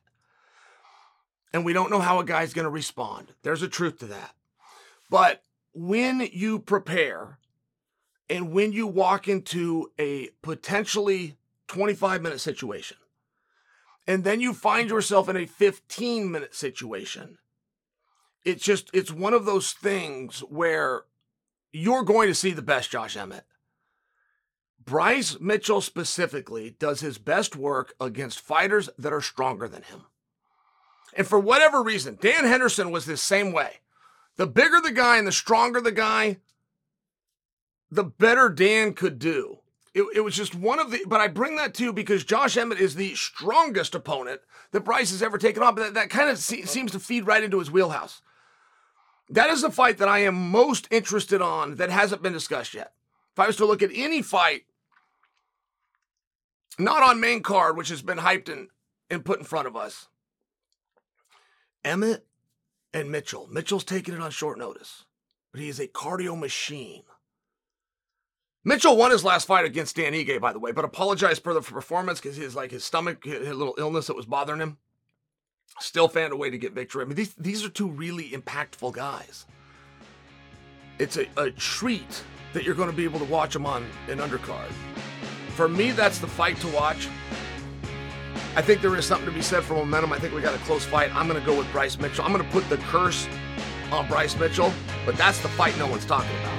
[1.52, 3.33] And we don't know how a guy's going to respond.
[3.42, 4.35] There's a truth to that.
[5.09, 7.38] But when you prepare
[8.29, 11.37] and when you walk into a potentially
[11.68, 12.96] 25 minute situation,
[14.07, 17.38] and then you find yourself in a 15 minute situation,
[18.44, 21.02] it's just it's one of those things where
[21.72, 23.44] you're going to see the best Josh Emmett.
[24.85, 30.03] Bryce Mitchell specifically does his best work against fighters that are stronger than him.
[31.15, 33.81] And for whatever reason, Dan Henderson was the same way.
[34.37, 36.39] The bigger the guy and the stronger the guy,
[37.91, 39.59] the better Dan could do.
[39.95, 42.79] It, it, was just one of the, but I bring that too because Josh Emmett
[42.79, 45.75] is the strongest opponent that Bryce has ever taken on.
[45.75, 48.21] But that, that kind of se- seems to feed right into his wheelhouse.
[49.31, 52.93] That is the fight that I am most interested on that hasn't been discussed yet.
[53.33, 54.65] If I was to look at any fight,
[56.79, 58.69] not on main card, which has been hyped and,
[59.11, 60.09] and put in front of us,
[61.85, 62.27] Emmett
[62.93, 63.49] and Mitchell.
[63.51, 65.05] Mitchell's taking it on short notice,
[65.53, 67.03] but he is a cardio machine.
[68.65, 71.61] Mitchell won his last fight against Dan Ige, by the way, but apologized for the
[71.61, 74.79] performance because his like his stomach, his little illness that was bothering him.
[75.79, 77.03] Still found a way to get victory.
[77.03, 79.47] I mean, these, these are two really impactful guys.
[80.99, 84.19] It's a, a treat that you're going to be able to watch them on an
[84.19, 84.73] undercard.
[85.57, 87.09] For me, that's the fight to watch.
[88.57, 90.12] I think there is something to be said for momentum.
[90.12, 91.16] I think we got a close fight.
[91.16, 92.27] I'm going to go with Bryce Mitchell.
[92.27, 93.27] I'm going to put the curse
[93.90, 94.71] on Bryce Mitchell,
[95.07, 96.53] but that's the fight no one's talking about.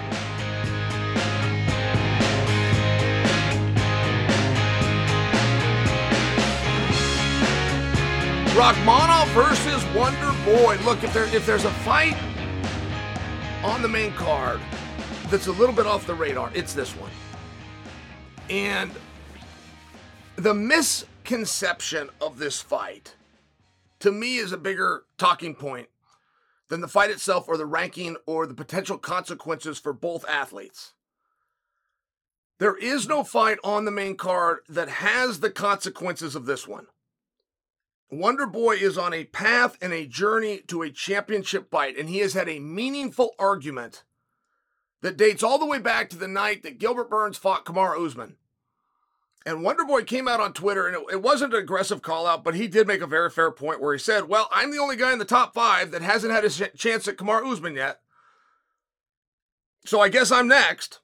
[8.58, 10.80] Rakhmonov versus Wonder Boy.
[10.84, 12.18] Look, if there if there's a fight
[13.64, 14.60] on the main card
[15.30, 16.50] that's a little bit off the radar.
[16.56, 17.12] It's this one.
[18.50, 18.92] And
[20.38, 23.16] the misconception of this fight
[24.00, 25.90] to me is a bigger talking point
[26.70, 30.94] than the fight itself or the ranking or the potential consequences for both athletes.
[32.60, 36.88] There is no fight on the main card that has the consequences of this one.
[38.10, 42.20] Wonder Boy is on a path and a journey to a championship fight, and he
[42.20, 44.04] has had a meaningful argument
[45.02, 48.36] that dates all the way back to the night that Gilbert Burns fought Kamaru Usman.
[49.46, 52.56] And Wonderboy came out on Twitter, and it, it wasn't an aggressive call out, but
[52.56, 55.14] he did make a very fair point where he said, Well, I'm the only guy
[55.14, 58.02] in the top five that hasn't had a sh- chance at Kamaru Usman yet.
[59.86, 61.00] So I guess I'm next.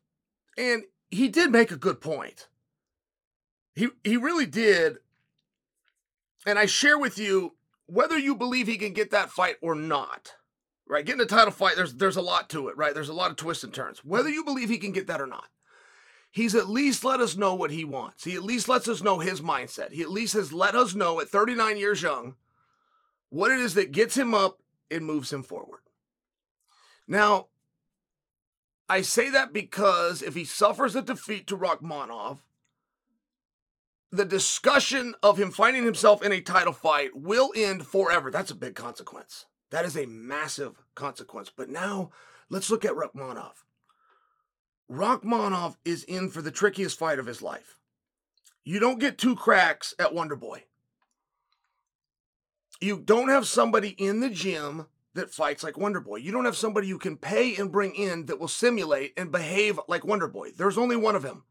[0.58, 2.50] And he did make a good point.
[3.76, 4.98] He he really did.
[6.46, 10.34] And I share with you whether you believe he can get that fight or not.
[10.88, 11.06] Right?
[11.06, 12.94] Getting a title fight, there's there's a lot to it, right?
[12.94, 14.04] There's a lot of twists and turns.
[14.04, 15.48] Whether you believe he can get that or not.
[16.30, 18.24] He's at least let us know what he wants.
[18.24, 19.92] He at least lets us know his mindset.
[19.92, 22.36] He at least has let us know at 39 years young
[23.30, 24.58] what it is that gets him up
[24.90, 25.82] and moves him forward.
[27.08, 27.50] Now,
[28.90, 32.40] I say that because if he suffers a defeat to Rakhmonov,
[34.12, 38.30] the discussion of him finding himself in a title fight will end forever.
[38.30, 39.46] That's a big consequence.
[39.74, 41.50] That is a massive consequence.
[41.50, 42.12] But now
[42.48, 43.54] let's look at Rakhmonov.
[44.88, 47.80] Rakhmonov is in for the trickiest fight of his life.
[48.64, 50.66] You don't get two cracks at Wonder Boy.
[52.82, 56.18] You don't have somebody in the gym that fights like Wonder Boy.
[56.18, 59.80] You don't have somebody you can pay and bring in that will simulate and behave
[59.88, 60.52] like Wonder Boy.
[60.56, 61.46] There's only one of him.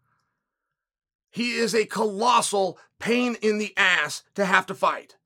[1.28, 5.16] He is a colossal pain in the ass to have to fight.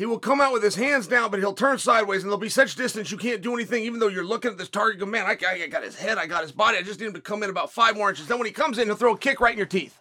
[0.00, 2.48] He will come out with his hands down, but he'll turn sideways, and there'll be
[2.48, 4.98] such distance you can't do anything, even though you're looking at this target.
[4.98, 6.78] Go, man, I, I got his head, I got his body.
[6.78, 8.26] I just need him to come in about five more inches.
[8.26, 10.00] Then when he comes in, he'll throw a kick right in your teeth.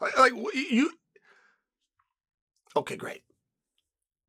[0.00, 0.92] Like, like you.
[2.76, 3.22] Okay, great.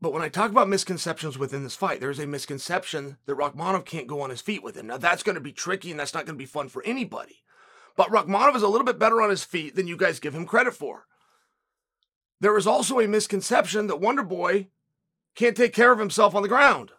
[0.02, 4.08] But when I talk about misconceptions within this fight, there's a misconception that Rakhmonov can't
[4.08, 4.88] go on his feet with him.
[4.88, 7.44] Now that's going to be tricky and that's not going to be fun for anybody.
[7.96, 10.48] But Rakhmonov is a little bit better on his feet than you guys give him
[10.48, 11.06] credit for.
[12.42, 14.68] There is also a misconception that Wonder Boy
[15.36, 16.92] can't take care of himself on the ground.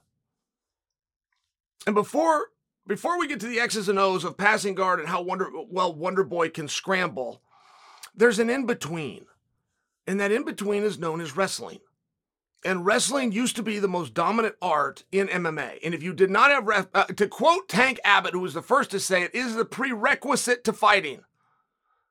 [1.84, 2.46] And before
[2.86, 5.92] before we get to the X's and O's of passing guard and how Wonder well
[5.92, 7.42] Wonder Boy can scramble,
[8.14, 9.26] there's an in between.
[10.06, 11.80] And that in between is known as wrestling.
[12.64, 15.78] And wrestling used to be the most dominant art in MMA.
[15.84, 18.62] And if you did not have, ref- uh, to quote Tank Abbott, who was the
[18.62, 21.24] first to say it, is the prerequisite to fighting.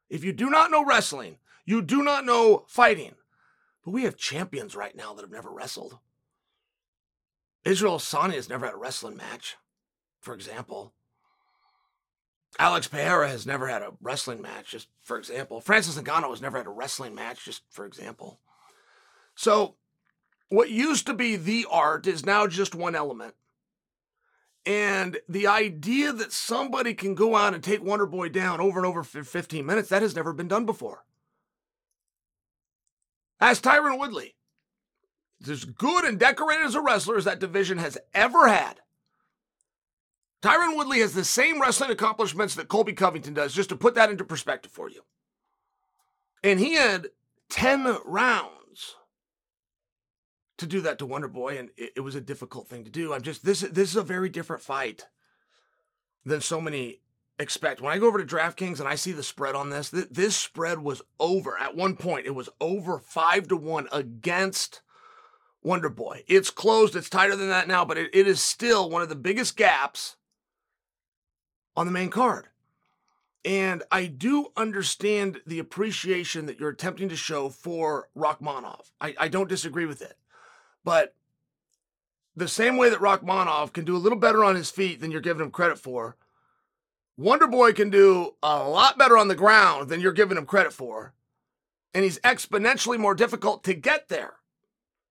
[0.09, 3.13] If you do not know wrestling, you do not know fighting.
[3.83, 5.97] But we have champions right now that have never wrestled.
[7.65, 9.55] Israel Adesanya has never had a wrestling match,
[10.19, 10.93] for example.
[12.59, 15.61] Alex Pereira has never had a wrestling match, just for example.
[15.61, 18.39] Francis Ngannou has never had a wrestling match, just for example.
[19.35, 19.75] So
[20.49, 23.35] what used to be the art is now just one element.
[24.65, 28.85] And the idea that somebody can go out and take Wonder Boy down over and
[28.85, 31.03] over for 15 minutes, that has never been done before.
[33.41, 34.35] Ask Tyron Woodley.
[35.49, 38.79] As good and decorated as a wrestler as that division has ever had.
[40.43, 44.11] Tyron Woodley has the same wrestling accomplishments that Colby Covington does, just to put that
[44.11, 45.01] into perspective for you.
[46.43, 47.07] And he had
[47.49, 48.95] 10 rounds
[50.57, 53.13] to do that to Wonder Boy, and it, it, was a difficult thing to do.
[53.13, 55.05] I'm just this this is a very different fight
[56.23, 56.99] than so many
[57.41, 57.81] expect.
[57.81, 60.35] When I go over to DraftKings and I see the spread on this, th- this
[60.35, 62.25] spread was over at one point.
[62.25, 64.81] It was over five to one against
[65.63, 66.23] Wonder Boy.
[66.27, 66.95] It's closed.
[66.95, 70.15] It's tighter than that now, but it, it is still one of the biggest gaps
[71.75, 72.47] on the main card.
[73.43, 78.91] And I do understand the appreciation that you're attempting to show for Rakhmonov.
[78.99, 80.15] I, I don't disagree with it.
[80.83, 81.15] But
[82.35, 85.21] the same way that Rakhmonov can do a little better on his feet than you're
[85.21, 86.17] giving him credit for,
[87.17, 90.73] Wonder Boy can do a lot better on the ground than you're giving him credit
[90.73, 91.13] for.
[91.93, 94.35] And he's exponentially more difficult to get there.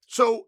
[0.07, 0.47] So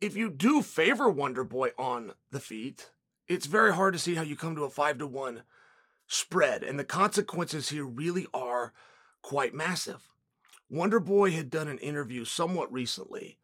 [0.00, 2.90] if you do favor Wonder Boy on the feet,
[3.28, 5.42] it's very hard to see how you come to a five to one
[6.06, 6.62] spread.
[6.62, 8.72] And the consequences here really are
[9.22, 10.10] quite massive.
[10.70, 13.38] Wonder Boy had done an interview somewhat recently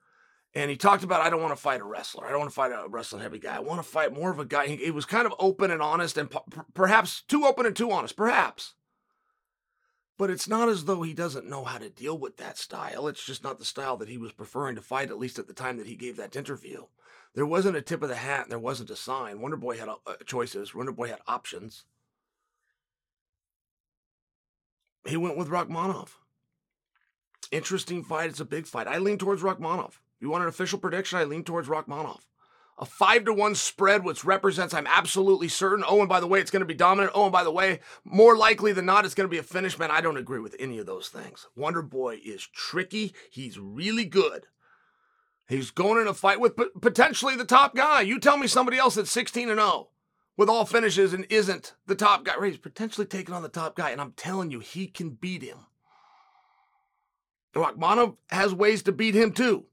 [0.55, 2.27] and he talked about, I don't want to fight a wrestler.
[2.27, 3.57] I don't want to fight a wrestling heavy guy.
[3.57, 4.67] I want to fight more of a guy.
[4.67, 6.39] He, he was kind of open and honest, and p-
[6.75, 8.75] perhaps too open and too honest, perhaps.
[10.19, 13.07] But it's not as though he doesn't know how to deal with that style.
[13.07, 15.55] It's just not the style that he was preferring to fight, at least at the
[15.55, 16.85] time that he gave that interview.
[17.35, 19.41] There wasn't a tip of the hat and there wasn't a sign.
[19.41, 19.97] Wonder Boy had uh,
[20.27, 20.75] choices.
[20.75, 21.85] Wonder Boy had options.
[25.07, 26.09] He went with Rakhmonov.
[27.51, 28.31] Interesting fight.
[28.31, 28.89] It's a big fight.
[28.89, 29.93] I lean towards Rakhmonov.
[30.21, 31.19] You want an official prediction?
[31.19, 32.21] I lean towards Rakhmonov.
[32.79, 35.85] A five to one spread, which represents I'm absolutely certain.
[35.87, 37.13] Oh, and by the way, it's going to be dominant.
[37.15, 39.79] Oh, and by the way, more likely than not, it's going to be a finish.
[39.79, 41.47] Man, I don't agree with any of those things.
[41.55, 43.15] Wonder Boy is tricky.
[43.31, 44.47] He's really good.
[45.47, 48.03] He's going in a fight with potentially the top guy.
[48.03, 49.89] You tell me somebody else that's 16 and 0
[50.37, 52.35] with all finishes and isn't the top guy.
[52.47, 55.59] He's potentially taking on the top guy, and I'm telling you, he can beat him.
[57.55, 59.67] Rakhmonov has ways to beat him too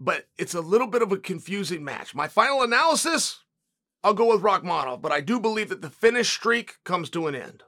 [0.00, 2.14] but it's a little bit of a confusing match.
[2.14, 3.40] My final analysis,
[4.02, 7.34] I'll go with Rakhmonov, but I do believe that the finish streak comes to an
[7.34, 7.62] end.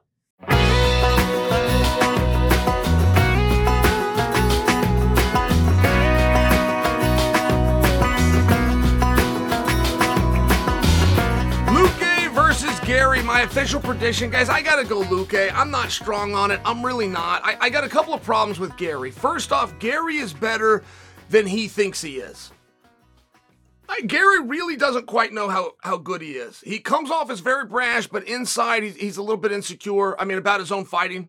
[12.32, 14.30] versus Garry, my official prediction.
[14.30, 15.52] Guys, I gotta go Luque.
[15.54, 16.60] I'm not strong on it.
[16.64, 17.44] I'm really not.
[17.44, 19.10] I, I, got a couple of problems with Garry.
[19.10, 20.82] First off, Garry is better
[21.32, 22.52] than he thinks he is.
[24.06, 26.60] Garry really doesn't quite know how, how good he is.
[26.60, 30.18] He comes off as very brash, but inside he's, he's a little bit insecure.
[30.20, 31.28] I mean, about his own fighting.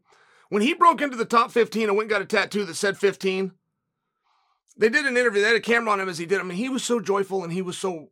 [0.50, 2.98] When he broke into the top 15 and went and got a tattoo that said
[2.98, 3.52] 15,
[4.78, 5.42] they did an interview.
[5.42, 6.40] They had a camera on him as he did.
[6.40, 8.10] I mean, he was so joyful and he was so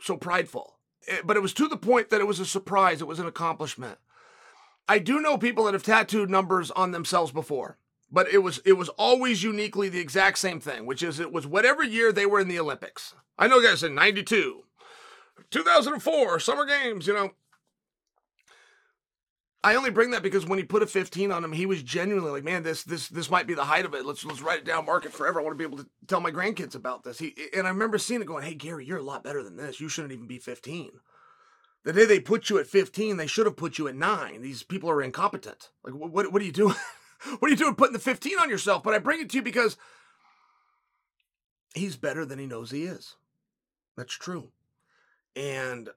[0.00, 0.78] so prideful.
[1.08, 3.00] Eh, but it was to the point that it was a surprise.
[3.00, 3.98] It was an accomplishment.
[4.88, 7.78] I do know people that have tattooed numbers on themselves before
[8.10, 11.46] but it was it was always uniquely the exact same thing, which is it was
[11.46, 13.14] whatever year they were in the Olympics.
[13.38, 14.62] I know guys in 92,
[15.50, 17.30] 2004, Summer Games, you know.
[19.62, 22.30] I only bring that because when he put a 15 on him, he was genuinely
[22.30, 24.06] like, "Man, this this this might be the height of it.
[24.06, 25.38] Let's let's write it down, mark it forever.
[25.38, 27.98] I want to be able to tell my grandkids about this." He and I remember
[27.98, 29.80] seeing it going, "Hey Garry, you're a lot better than this.
[29.80, 30.92] You shouldn't even be 15."
[31.82, 34.42] The day they put you at 15, they should have put you at 9.
[34.42, 35.70] These people are incompetent.
[35.84, 36.76] Like what what, what are you doing?
[37.38, 38.82] what are you doing putting the 15 on yourself?
[38.82, 39.76] But I bring it to you because
[41.74, 43.16] he's better than he knows he is.
[43.96, 44.50] That's true.
[45.36, 45.90] And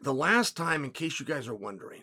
[0.00, 2.02] the last time, in case you guys are wondering,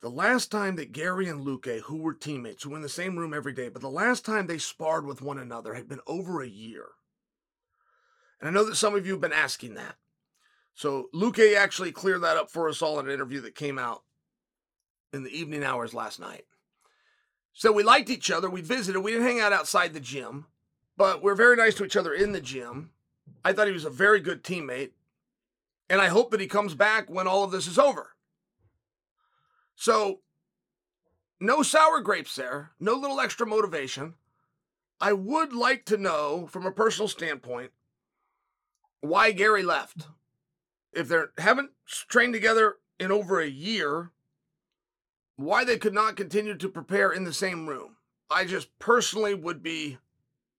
[0.00, 3.16] the last time that Garry and Luque, who were teammates, who were in the same
[3.18, 6.40] room every day, but the last time they sparred with one another had been over
[6.40, 6.86] a year.
[8.40, 9.96] And I know that some of you have been asking that.
[10.74, 14.02] So Luque actually cleared that up for us all in an interview that came out
[15.12, 16.44] in the evening hours last night.
[17.60, 18.48] So we liked each other.
[18.48, 19.00] We visited.
[19.00, 20.46] We didn't hang out outside the gym,
[20.96, 22.88] but we're very nice to each other in the gym.
[23.44, 24.92] I thought he was a very good teammate.
[25.90, 28.12] And I hope that he comes back when all of this is over.
[29.76, 30.20] So,
[31.38, 34.14] no sour grapes there, no little extra motivation.
[34.98, 37.72] I would like to know, from a personal standpoint,
[39.02, 40.06] why Garry left.
[40.94, 41.72] If they haven't
[42.08, 44.12] trained together in over a year,
[45.42, 47.96] why they could not continue to prepare in the same room.
[48.30, 49.98] I just personally would be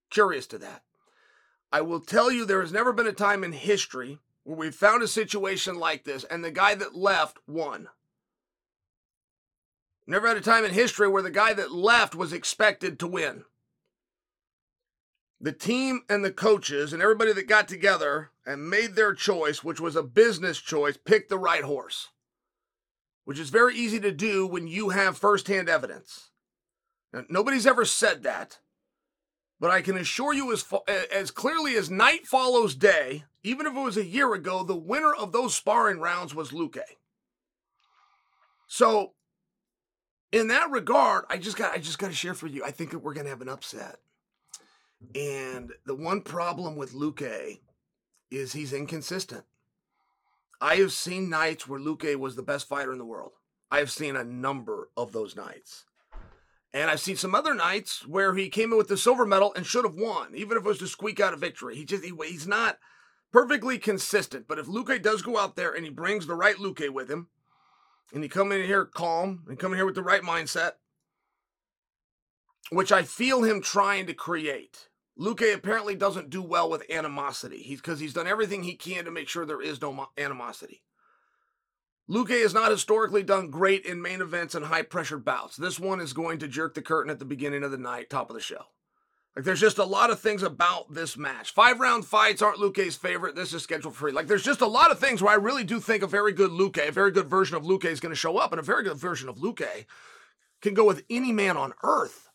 [0.10, 0.84] curious to that.
[1.72, 5.04] I will tell you there has never been a time in history where we found
[5.04, 7.88] a situation like this and the guy that left won.
[10.08, 13.46] Never had a time in history where the guy that left was expected to win.
[15.40, 19.80] The team and the coaches and everybody that got together and made their choice, which
[19.80, 22.10] was a business choice, picked the right horse
[23.26, 26.32] which is very easy to do when you have firsthand evidence.
[27.14, 28.60] Now, nobody's ever said that,
[29.60, 30.66] but I can assure you, as,
[31.14, 35.14] as clearly as night follows day, even if it was a year ago, the winner
[35.14, 36.80] of those sparring rounds was Luque.
[38.68, 39.14] So,
[40.32, 42.64] in that regard, I just got I just got to share for you.
[42.64, 43.98] I think that we're gonna have an upset.
[45.16, 47.60] And the one problem with Luque
[48.30, 49.44] is he's inconsistent.
[50.62, 53.32] I have seen nights where Luque was the best fighter in the world.
[53.72, 55.86] I have seen a number of those nights.
[56.72, 59.66] And I've seen some other nights where he came in with the silver medal and
[59.66, 61.76] should have won, even if it was to squeak out a victory.
[61.76, 62.78] He just he, he's not
[63.32, 64.48] perfectly consistent.
[64.48, 67.28] But if Luque does go out there and he brings the right Luque with him,
[68.14, 70.74] and he come in here calm and come in here with the right mindset,
[72.70, 74.90] which I feel him trying to create.
[75.20, 77.62] Luque apparently doesn't do well with animosity.
[77.62, 80.84] He's because he's done everything he can to make sure there is no animosity.
[82.10, 85.56] Luque has not historically done great in main events and high pressure bouts.
[85.56, 88.30] This one is going to jerk the curtain at the beginning of the night, top
[88.30, 88.66] of the show.
[89.36, 91.52] Like there's just a lot of things about this match.
[91.52, 93.36] Five round fights aren't Luque's favorite.
[93.36, 94.12] This is scheduled for free.
[94.12, 96.52] Like there's just a lot of things where I really do think a very good
[96.52, 98.84] Luque, a very good version of Luque is going to show up, and a very
[98.84, 99.86] good version of Luque
[100.62, 102.31] can go with any man on earth.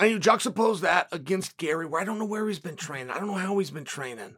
[0.00, 3.10] And you juxtapose that against Garry, where I don't know where he's been training.
[3.10, 4.36] I don't know how he's been training.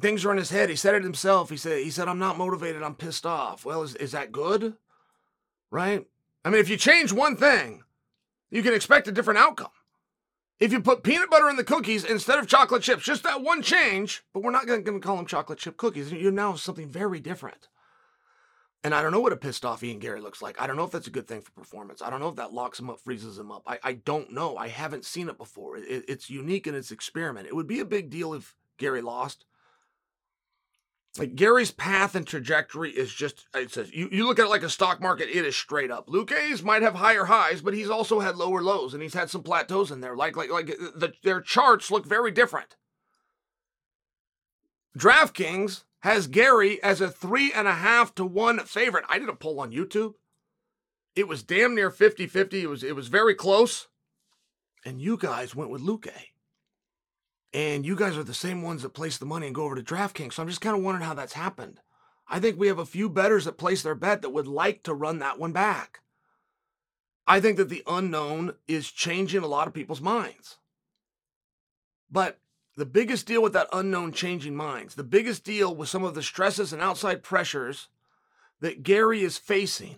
[0.00, 0.68] Things are in his head.
[0.68, 1.50] He said it himself.
[1.50, 3.64] He said, he said, I'm not motivated, I'm pissed off.
[3.64, 4.74] Well, is, is that good?
[5.70, 6.06] Right?
[6.44, 7.84] I mean, if you change one thing,
[8.50, 9.70] you can expect a different outcome.
[10.58, 13.62] If you put peanut butter in the cookies instead of chocolate chips, just that one
[13.62, 16.12] change, but we're not going to call them chocolate chip cookies.
[16.12, 17.68] You're now something very different.
[18.82, 20.60] And I don't know what a pissed off Ian Garry looks like.
[20.60, 22.00] I don't know if that's a good thing for performance.
[22.00, 23.62] I don't know if that locks him up, freezes him up.
[23.66, 24.56] I, I don't know.
[24.56, 25.76] I haven't seen it before.
[25.76, 27.46] It, it's unique in its experiment.
[27.46, 29.44] It would be a big deal if Garry lost.
[31.18, 34.62] Like Garry's path and trajectory is just it says you, you look at it like
[34.62, 36.08] a stock market, it is straight up.
[36.08, 39.42] Luque's might have higher highs, but he's also had lower lows and he's had some
[39.42, 40.16] plateaus in there.
[40.16, 42.76] Like like like the, their charts look very different.
[44.96, 49.04] DraftKings has Garry as a three and a half to one favorite.
[49.08, 50.14] I did a poll on YouTube.
[51.14, 52.62] It was damn near 50 50.
[52.62, 53.88] It was, it was very close.
[54.84, 56.10] And you guys went with Luque.
[57.52, 59.82] And you guys are the same ones that place the money and go over to
[59.82, 60.34] DraftKings.
[60.34, 61.80] So I'm just kind of wondering how that's happened.
[62.28, 64.94] I think we have a few betters that place their bet that would like to
[64.94, 66.00] run that one back.
[67.26, 70.58] I think that the unknown is changing a lot of people's minds.
[72.10, 72.38] But
[72.80, 76.22] the biggest deal with that unknown changing minds, the biggest deal with some of the
[76.22, 77.88] stresses and outside pressures
[78.60, 79.96] that Garry is facing,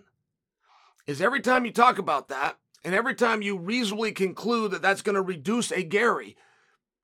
[1.06, 5.00] is every time you talk about that, and every time you reasonably conclude that that's
[5.00, 6.36] going to reduce a Garry,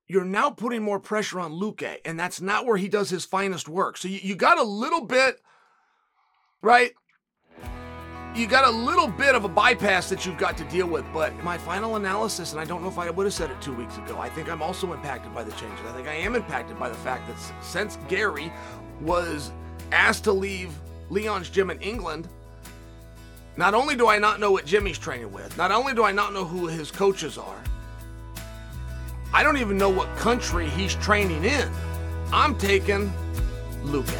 [0.05, 3.69] you're now putting more pressure on Luque, and that's not where he does his finest
[3.69, 3.95] work.
[3.95, 5.39] So you, you got a little bit,
[6.61, 6.91] right?
[8.35, 11.05] You got a little bit of a bypass that you've got to deal with.
[11.13, 13.73] But my final analysis, and I don't know if I would have said it two
[13.73, 15.85] weeks ago, I think I'm also impacted by the changes.
[15.87, 18.51] I think I am impacted by the fact that since Garry
[19.01, 19.51] was
[19.91, 20.71] asked to leave
[21.09, 22.27] Leon's gym in England,
[23.57, 26.31] not only do I not know what Jimmy's training with, not only do I not
[26.31, 27.63] know who his coaches are,
[29.33, 31.69] I don't even know what country he's training in.
[32.31, 33.11] I'm taking
[33.83, 34.15] Luque.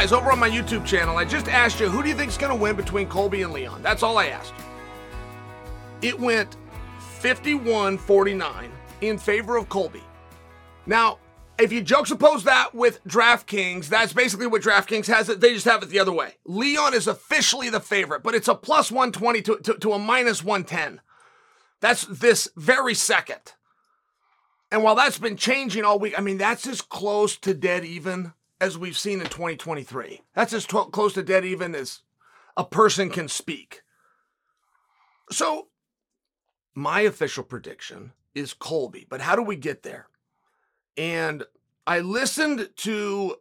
[0.00, 2.38] Guys, over on my YouTube channel, I just asked you who do you think is
[2.38, 3.82] going to win between Colby and Leon?
[3.82, 4.54] That's all I asked.
[6.00, 6.56] It went
[7.18, 8.72] 51 49
[9.02, 10.02] in favor of Colby.
[10.86, 11.18] Now,
[11.58, 15.42] if you juxtapose that with DraftKings, that's basically what DraftKings has it.
[15.42, 16.32] They just have it the other way.
[16.46, 20.42] Leon is officially the favorite, but it's a plus 120 to, to, to a minus
[20.42, 21.02] 110.
[21.80, 23.52] That's this very second.
[24.72, 28.32] And while that's been changing all week, I mean, that's as close to dead even
[28.60, 30.20] as we've seen in 2023.
[30.34, 32.00] That's as close to dead even as
[32.56, 33.82] a person can speak.
[35.30, 35.68] So,
[36.74, 40.08] my official prediction is Colby, but how do we get there?
[40.96, 41.44] And
[41.86, 43.36] I listened to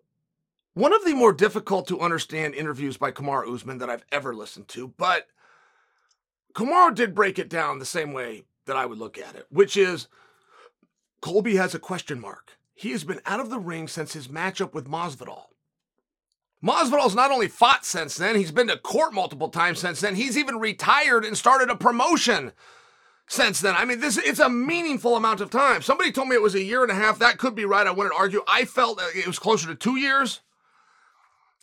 [0.74, 4.68] one of the more difficult to understand interviews by Kamaru Usman that I've ever listened
[4.70, 5.28] to, but
[6.54, 9.76] Kamaru did break it down the same way that I would look at it, which
[9.76, 10.08] is
[11.22, 12.59] Colby has a question mark.
[12.80, 15.48] He has been out of the ring since his matchup with Masvidal.
[16.64, 20.16] Masvidal's not only fought since then, he's been to court multiple times since then.
[20.16, 22.54] He's even retired and started a promotion
[23.28, 23.76] since then.
[23.76, 25.82] I mean, this it's a meaningful amount of time.
[25.82, 27.20] Somebody told me it was a year and a half.
[27.20, 27.86] That could be right.
[27.86, 28.44] I wouldn't argue.
[28.48, 30.40] I felt it was closer to two years.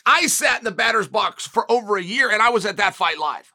[0.04, 2.94] I sat in the batter's box for over a year and I was at that
[2.94, 3.54] fight live.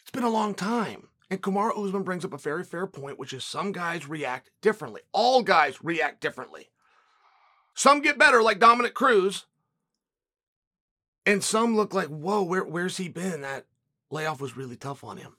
[0.00, 1.08] It's been a long time.
[1.30, 5.02] And Kamaru Usman brings up a very fair point, which is some guys react differently.
[5.12, 6.70] All guys react differently.
[7.74, 9.46] Some get better, like Dominick Cruz.
[11.26, 13.40] And some look like, whoa, where, where's he been?
[13.40, 13.66] That
[14.10, 15.36] layoff was really tough on him.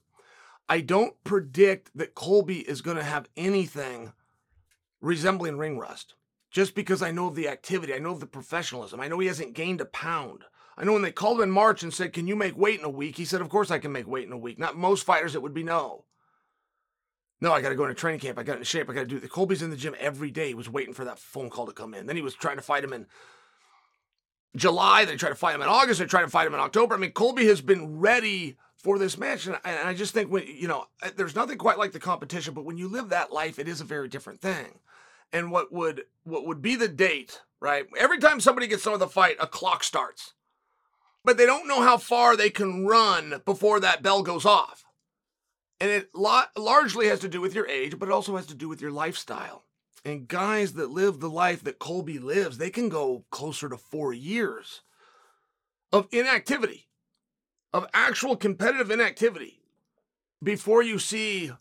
[0.68, 4.14] I don't predict that Colby is going to have anything
[5.00, 6.16] resembling ring rust
[6.50, 7.94] just because I know of the activity.
[7.94, 9.00] I know of the professionalism.
[9.00, 10.44] I know he hasn't gained a pound.
[10.78, 12.86] I know when they called him in March and said, Can you make weight in
[12.86, 13.16] a week?
[13.16, 14.58] He said, Of course I can make weight in a week.
[14.58, 16.06] Not most fighters, it would be no.
[17.42, 18.40] No, I got to go into training camp.
[18.40, 18.90] I got in shape.
[18.90, 20.50] I got to do the Colby's in the gym every day.
[20.50, 22.06] He was waiting for that phone call to come in.
[22.06, 23.08] Then he was trying to fight him in
[24.56, 25.06] July.
[25.06, 26.00] They tried to fight him in August.
[26.00, 26.96] They tried to fight him in October.
[26.96, 30.32] I mean, Colby has been ready for this match, and I, and I just think
[30.32, 32.54] when you know, uh, there's nothing quite like the competition.
[32.54, 34.80] But when you live that life, it is a very different thing.
[35.34, 37.86] And what would what would be the date, right?
[37.98, 40.34] Every time somebody gets some of the fight, a clock starts,
[41.24, 44.85] but they don't know how far they can run before that bell goes off.
[45.80, 48.70] And it largely has to do with your age, but it also has to do
[48.70, 49.64] with your lifestyle.
[50.06, 54.14] And guys that live the life that Colby lives, they can go closer to four
[54.14, 54.82] years
[55.92, 56.88] of inactivity,
[57.74, 59.62] of actual competitive inactivity,
[60.42, 61.52] before you see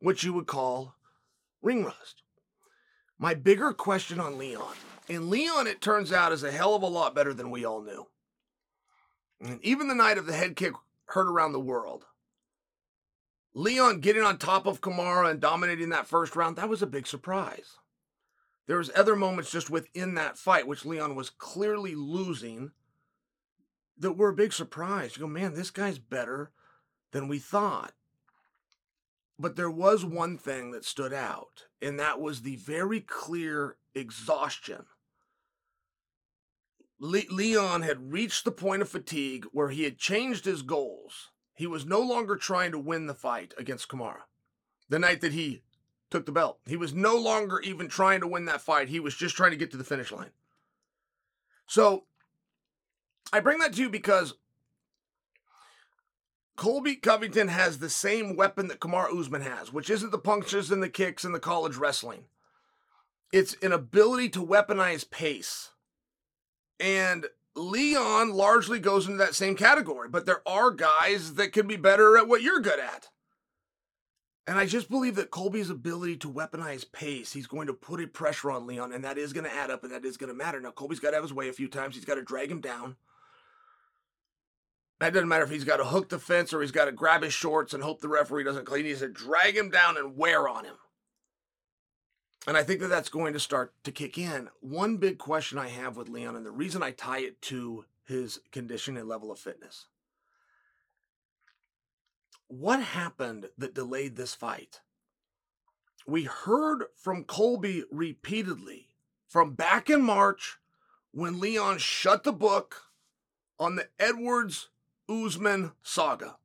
[0.00, 0.94] what you would call
[1.62, 2.22] ring rust.
[3.18, 4.74] My bigger question on Leon,
[5.08, 7.82] and Leon, it turns out, is a hell of a lot better than we all
[7.82, 8.06] knew.
[9.40, 10.74] And even the night of the head kick
[11.06, 12.04] heard around the world,
[13.54, 17.06] Leon getting on top of Kamaru and dominating that first round, that was a big
[17.06, 17.78] surprise.
[18.66, 22.72] There was other moments just within that fight, which Leon was clearly losing,
[23.96, 25.16] that were a big surprise.
[25.16, 26.50] You go, man, this guy's better
[27.12, 27.92] than we thought.
[29.38, 34.86] But there was one thing that stood out, and that was the very clear exhaustion.
[36.98, 41.30] Le- Leon had reached the point of fatigue where he had changed his goals.
[41.54, 44.22] He was no longer trying to win the fight against Kamaru
[44.88, 45.62] The night that he
[46.10, 48.88] took the belt, he was no longer even trying to win that fight.
[48.88, 50.30] He was just trying to get to the finish line.
[51.66, 52.04] So
[53.32, 54.34] I bring that to you because
[56.56, 60.82] Colby Covington has the same weapon that Kamaru Usman has, which isn't the punctures and
[60.82, 62.24] the kicks and the college wrestling.
[63.32, 65.70] It's an ability to weaponize pace.
[66.78, 67.26] And
[67.56, 72.16] Leon largely goes into that same category, but there are guys that can be better
[72.16, 73.08] at what you're good at.
[74.46, 78.06] And I just believe that Colby's ability to weaponize pace, he's going to put a
[78.06, 80.36] pressure on Leon, and that is going to add up and that is going to
[80.36, 80.60] matter.
[80.60, 81.94] Now, Colby's got to have his way a few times.
[81.94, 82.96] He's got to drag him down.
[85.00, 87.22] That doesn't matter if he's got to hook the fence or he's got to grab
[87.22, 88.84] his shorts and hope the referee doesn't clean.
[88.84, 90.76] He needs to drag him down and wear on him.
[92.46, 94.50] And I think that that's going to start to kick in.
[94.60, 98.40] One big question I have with Leon, and the reason I tie it to his
[98.52, 99.86] condition and level of fitness.
[102.48, 104.80] What happened that delayed this fight?
[106.06, 108.88] We heard from Colby repeatedly
[109.26, 110.58] from back in March
[111.12, 112.82] when Leon shut the book
[113.58, 114.68] on the Edwards
[115.08, 116.36] Usman saga.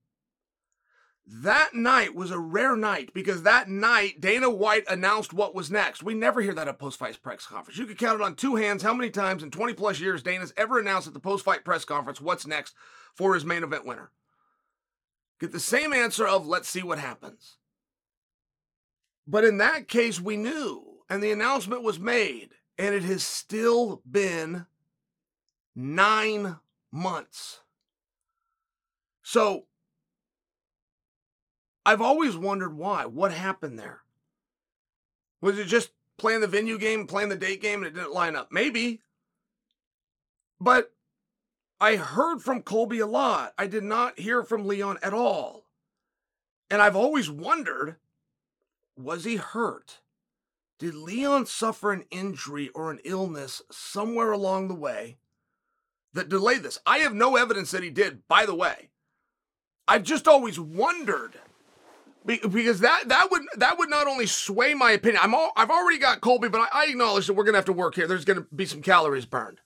[1.32, 6.01] That night was a rare night because that night Dana White announced what was next.
[6.01, 7.77] We never hear that at post fight press conference.
[7.77, 10.53] You could count it on two hands how many times in 20 plus years Dana's
[10.57, 12.73] ever announced at the post fight press conference what's next
[13.13, 14.09] for his main event winner.
[15.39, 17.57] Get the same answer of let's see what happens.
[19.27, 22.49] But in that case, we knew, and the announcement was made,
[22.80, 24.65] and it has still been
[25.75, 26.57] nine
[26.91, 27.59] months.
[29.21, 29.65] So
[31.90, 33.08] I've always wondered why.
[33.08, 34.02] What happened there?
[35.42, 38.36] Was it just playing the venue game, playing the date game, and it didn't line
[38.36, 38.52] up?
[38.52, 39.02] Maybe.
[40.62, 40.92] But
[41.82, 43.56] I heard from Colby a lot.
[43.58, 45.66] I did not hear from Leon at all.
[46.70, 47.96] And I've always wondered
[48.96, 50.02] was he hurt?
[50.78, 55.18] Did Leon suffer an injury or an illness somewhere along the way
[56.14, 56.78] that delayed this?
[56.86, 58.92] I have no evidence that he did, by the way.
[59.88, 61.40] I've just always wondered
[62.38, 65.21] because that that would that would not only sway my opinion.
[65.23, 67.73] I'm all, I've already got Colby, but I, I acknowledge that we're gonna have to
[67.73, 68.07] work here.
[68.07, 69.61] There's gonna be some calories burned.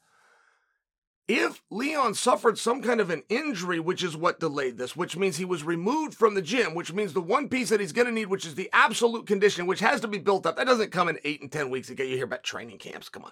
[1.28, 5.38] If Leon suffered some kind of an injury, which is what delayed this, which means
[5.38, 8.14] he was removed from the gym, which means the one piece that he's going to
[8.14, 11.08] need, which is the absolute condition, which has to be built up, that doesn't come
[11.08, 13.08] in eight and 10 weeks get you hear about training camps.
[13.08, 13.32] Come on.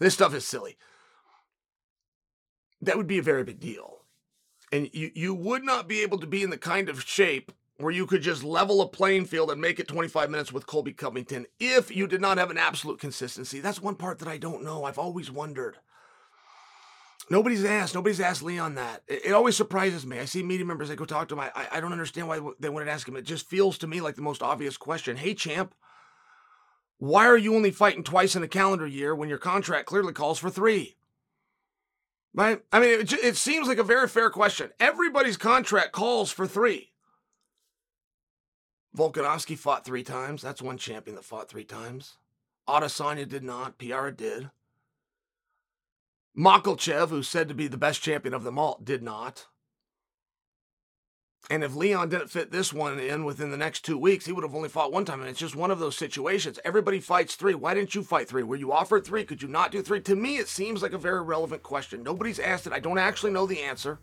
[0.00, 0.76] This stuff is silly.
[2.80, 3.98] That would be a very big deal.
[4.72, 7.92] And you, you would not be able to be in the kind of shape where
[7.92, 11.46] you could just level a playing field and make it 25 minutes with Colby Covington
[11.60, 13.60] if you did not have an absolute consistency.
[13.60, 14.84] That's one part that I don't know.
[14.84, 15.76] I've always wondered.
[17.30, 17.94] Nobody's asked.
[17.94, 19.02] Nobody's asked Leon that.
[19.06, 20.18] It, it always surprises me.
[20.18, 20.90] I see media members.
[20.90, 21.44] I go talk to them.
[21.54, 23.16] I, I don't understand why they wouldn't ask him.
[23.16, 25.16] It just feels to me like the most obvious question.
[25.16, 25.74] Hey, champ,
[26.98, 30.38] why are you only fighting twice in a calendar year when your contract clearly calls
[30.38, 30.96] for three?
[32.34, 32.60] Right?
[32.72, 34.70] I mean, it, it seems like a very fair question.
[34.80, 36.92] Everybody's contract calls for three.
[38.96, 40.42] Volkanovski fought three times.
[40.42, 42.16] That's one champion that fought three times.
[42.68, 43.78] Adesanya did not.
[43.78, 44.50] Pereira did.
[46.36, 49.46] Makhachev, who's said to be the best champion of them all, did not.
[51.50, 54.44] And if Leon didn't fit this one in within the next two weeks, he would
[54.44, 55.20] have only fought one time.
[55.20, 56.58] And it's just one of those situations.
[56.64, 57.54] Everybody fights three.
[57.54, 58.42] Why didn't you fight three?
[58.42, 59.24] Were you offered three?
[59.24, 60.00] Could you not do three?
[60.02, 62.02] To me, it seems like a very relevant question.
[62.02, 62.72] Nobody's asked it.
[62.72, 63.98] I don't actually know the answer.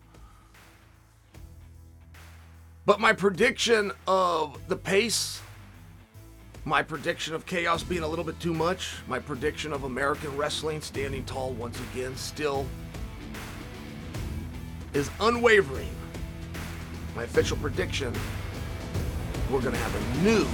[2.86, 5.42] But my prediction of the pace,
[6.64, 10.80] my prediction of chaos being a little bit too much, my prediction of American wrestling
[10.80, 12.64] standing tall once again still
[14.94, 15.90] is unwavering.
[17.16, 18.14] My official prediction
[19.50, 20.46] we're going to have a new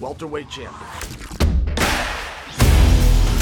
[0.00, 1.31] welterweight champion.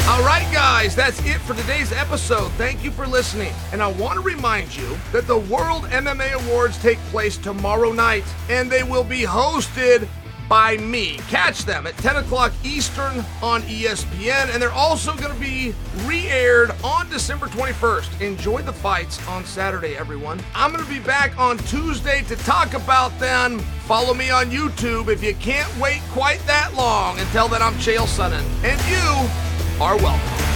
[0.09, 2.51] All right, guys, that's it for today's episode.
[2.53, 3.53] Thank you for listening.
[3.73, 8.25] And I want to remind you that the World MMA Awards take place tomorrow night,
[8.49, 10.09] and they will be hosted
[10.51, 11.17] by me.
[11.29, 15.73] Catch them at 10 o'clock Eastern on ESPN, and they're also going to be
[16.05, 18.21] re aired on December 21st.
[18.21, 20.41] Enjoy the fights on Saturday, everyone.
[20.57, 23.61] I'm going to be back on Tuesday to talk about them.
[23.87, 28.07] Follow me on YouTube if you can't wait quite that long until then I'm Chael
[28.07, 28.45] Sonnen.
[28.65, 29.50] And you
[29.81, 30.50] are welcome.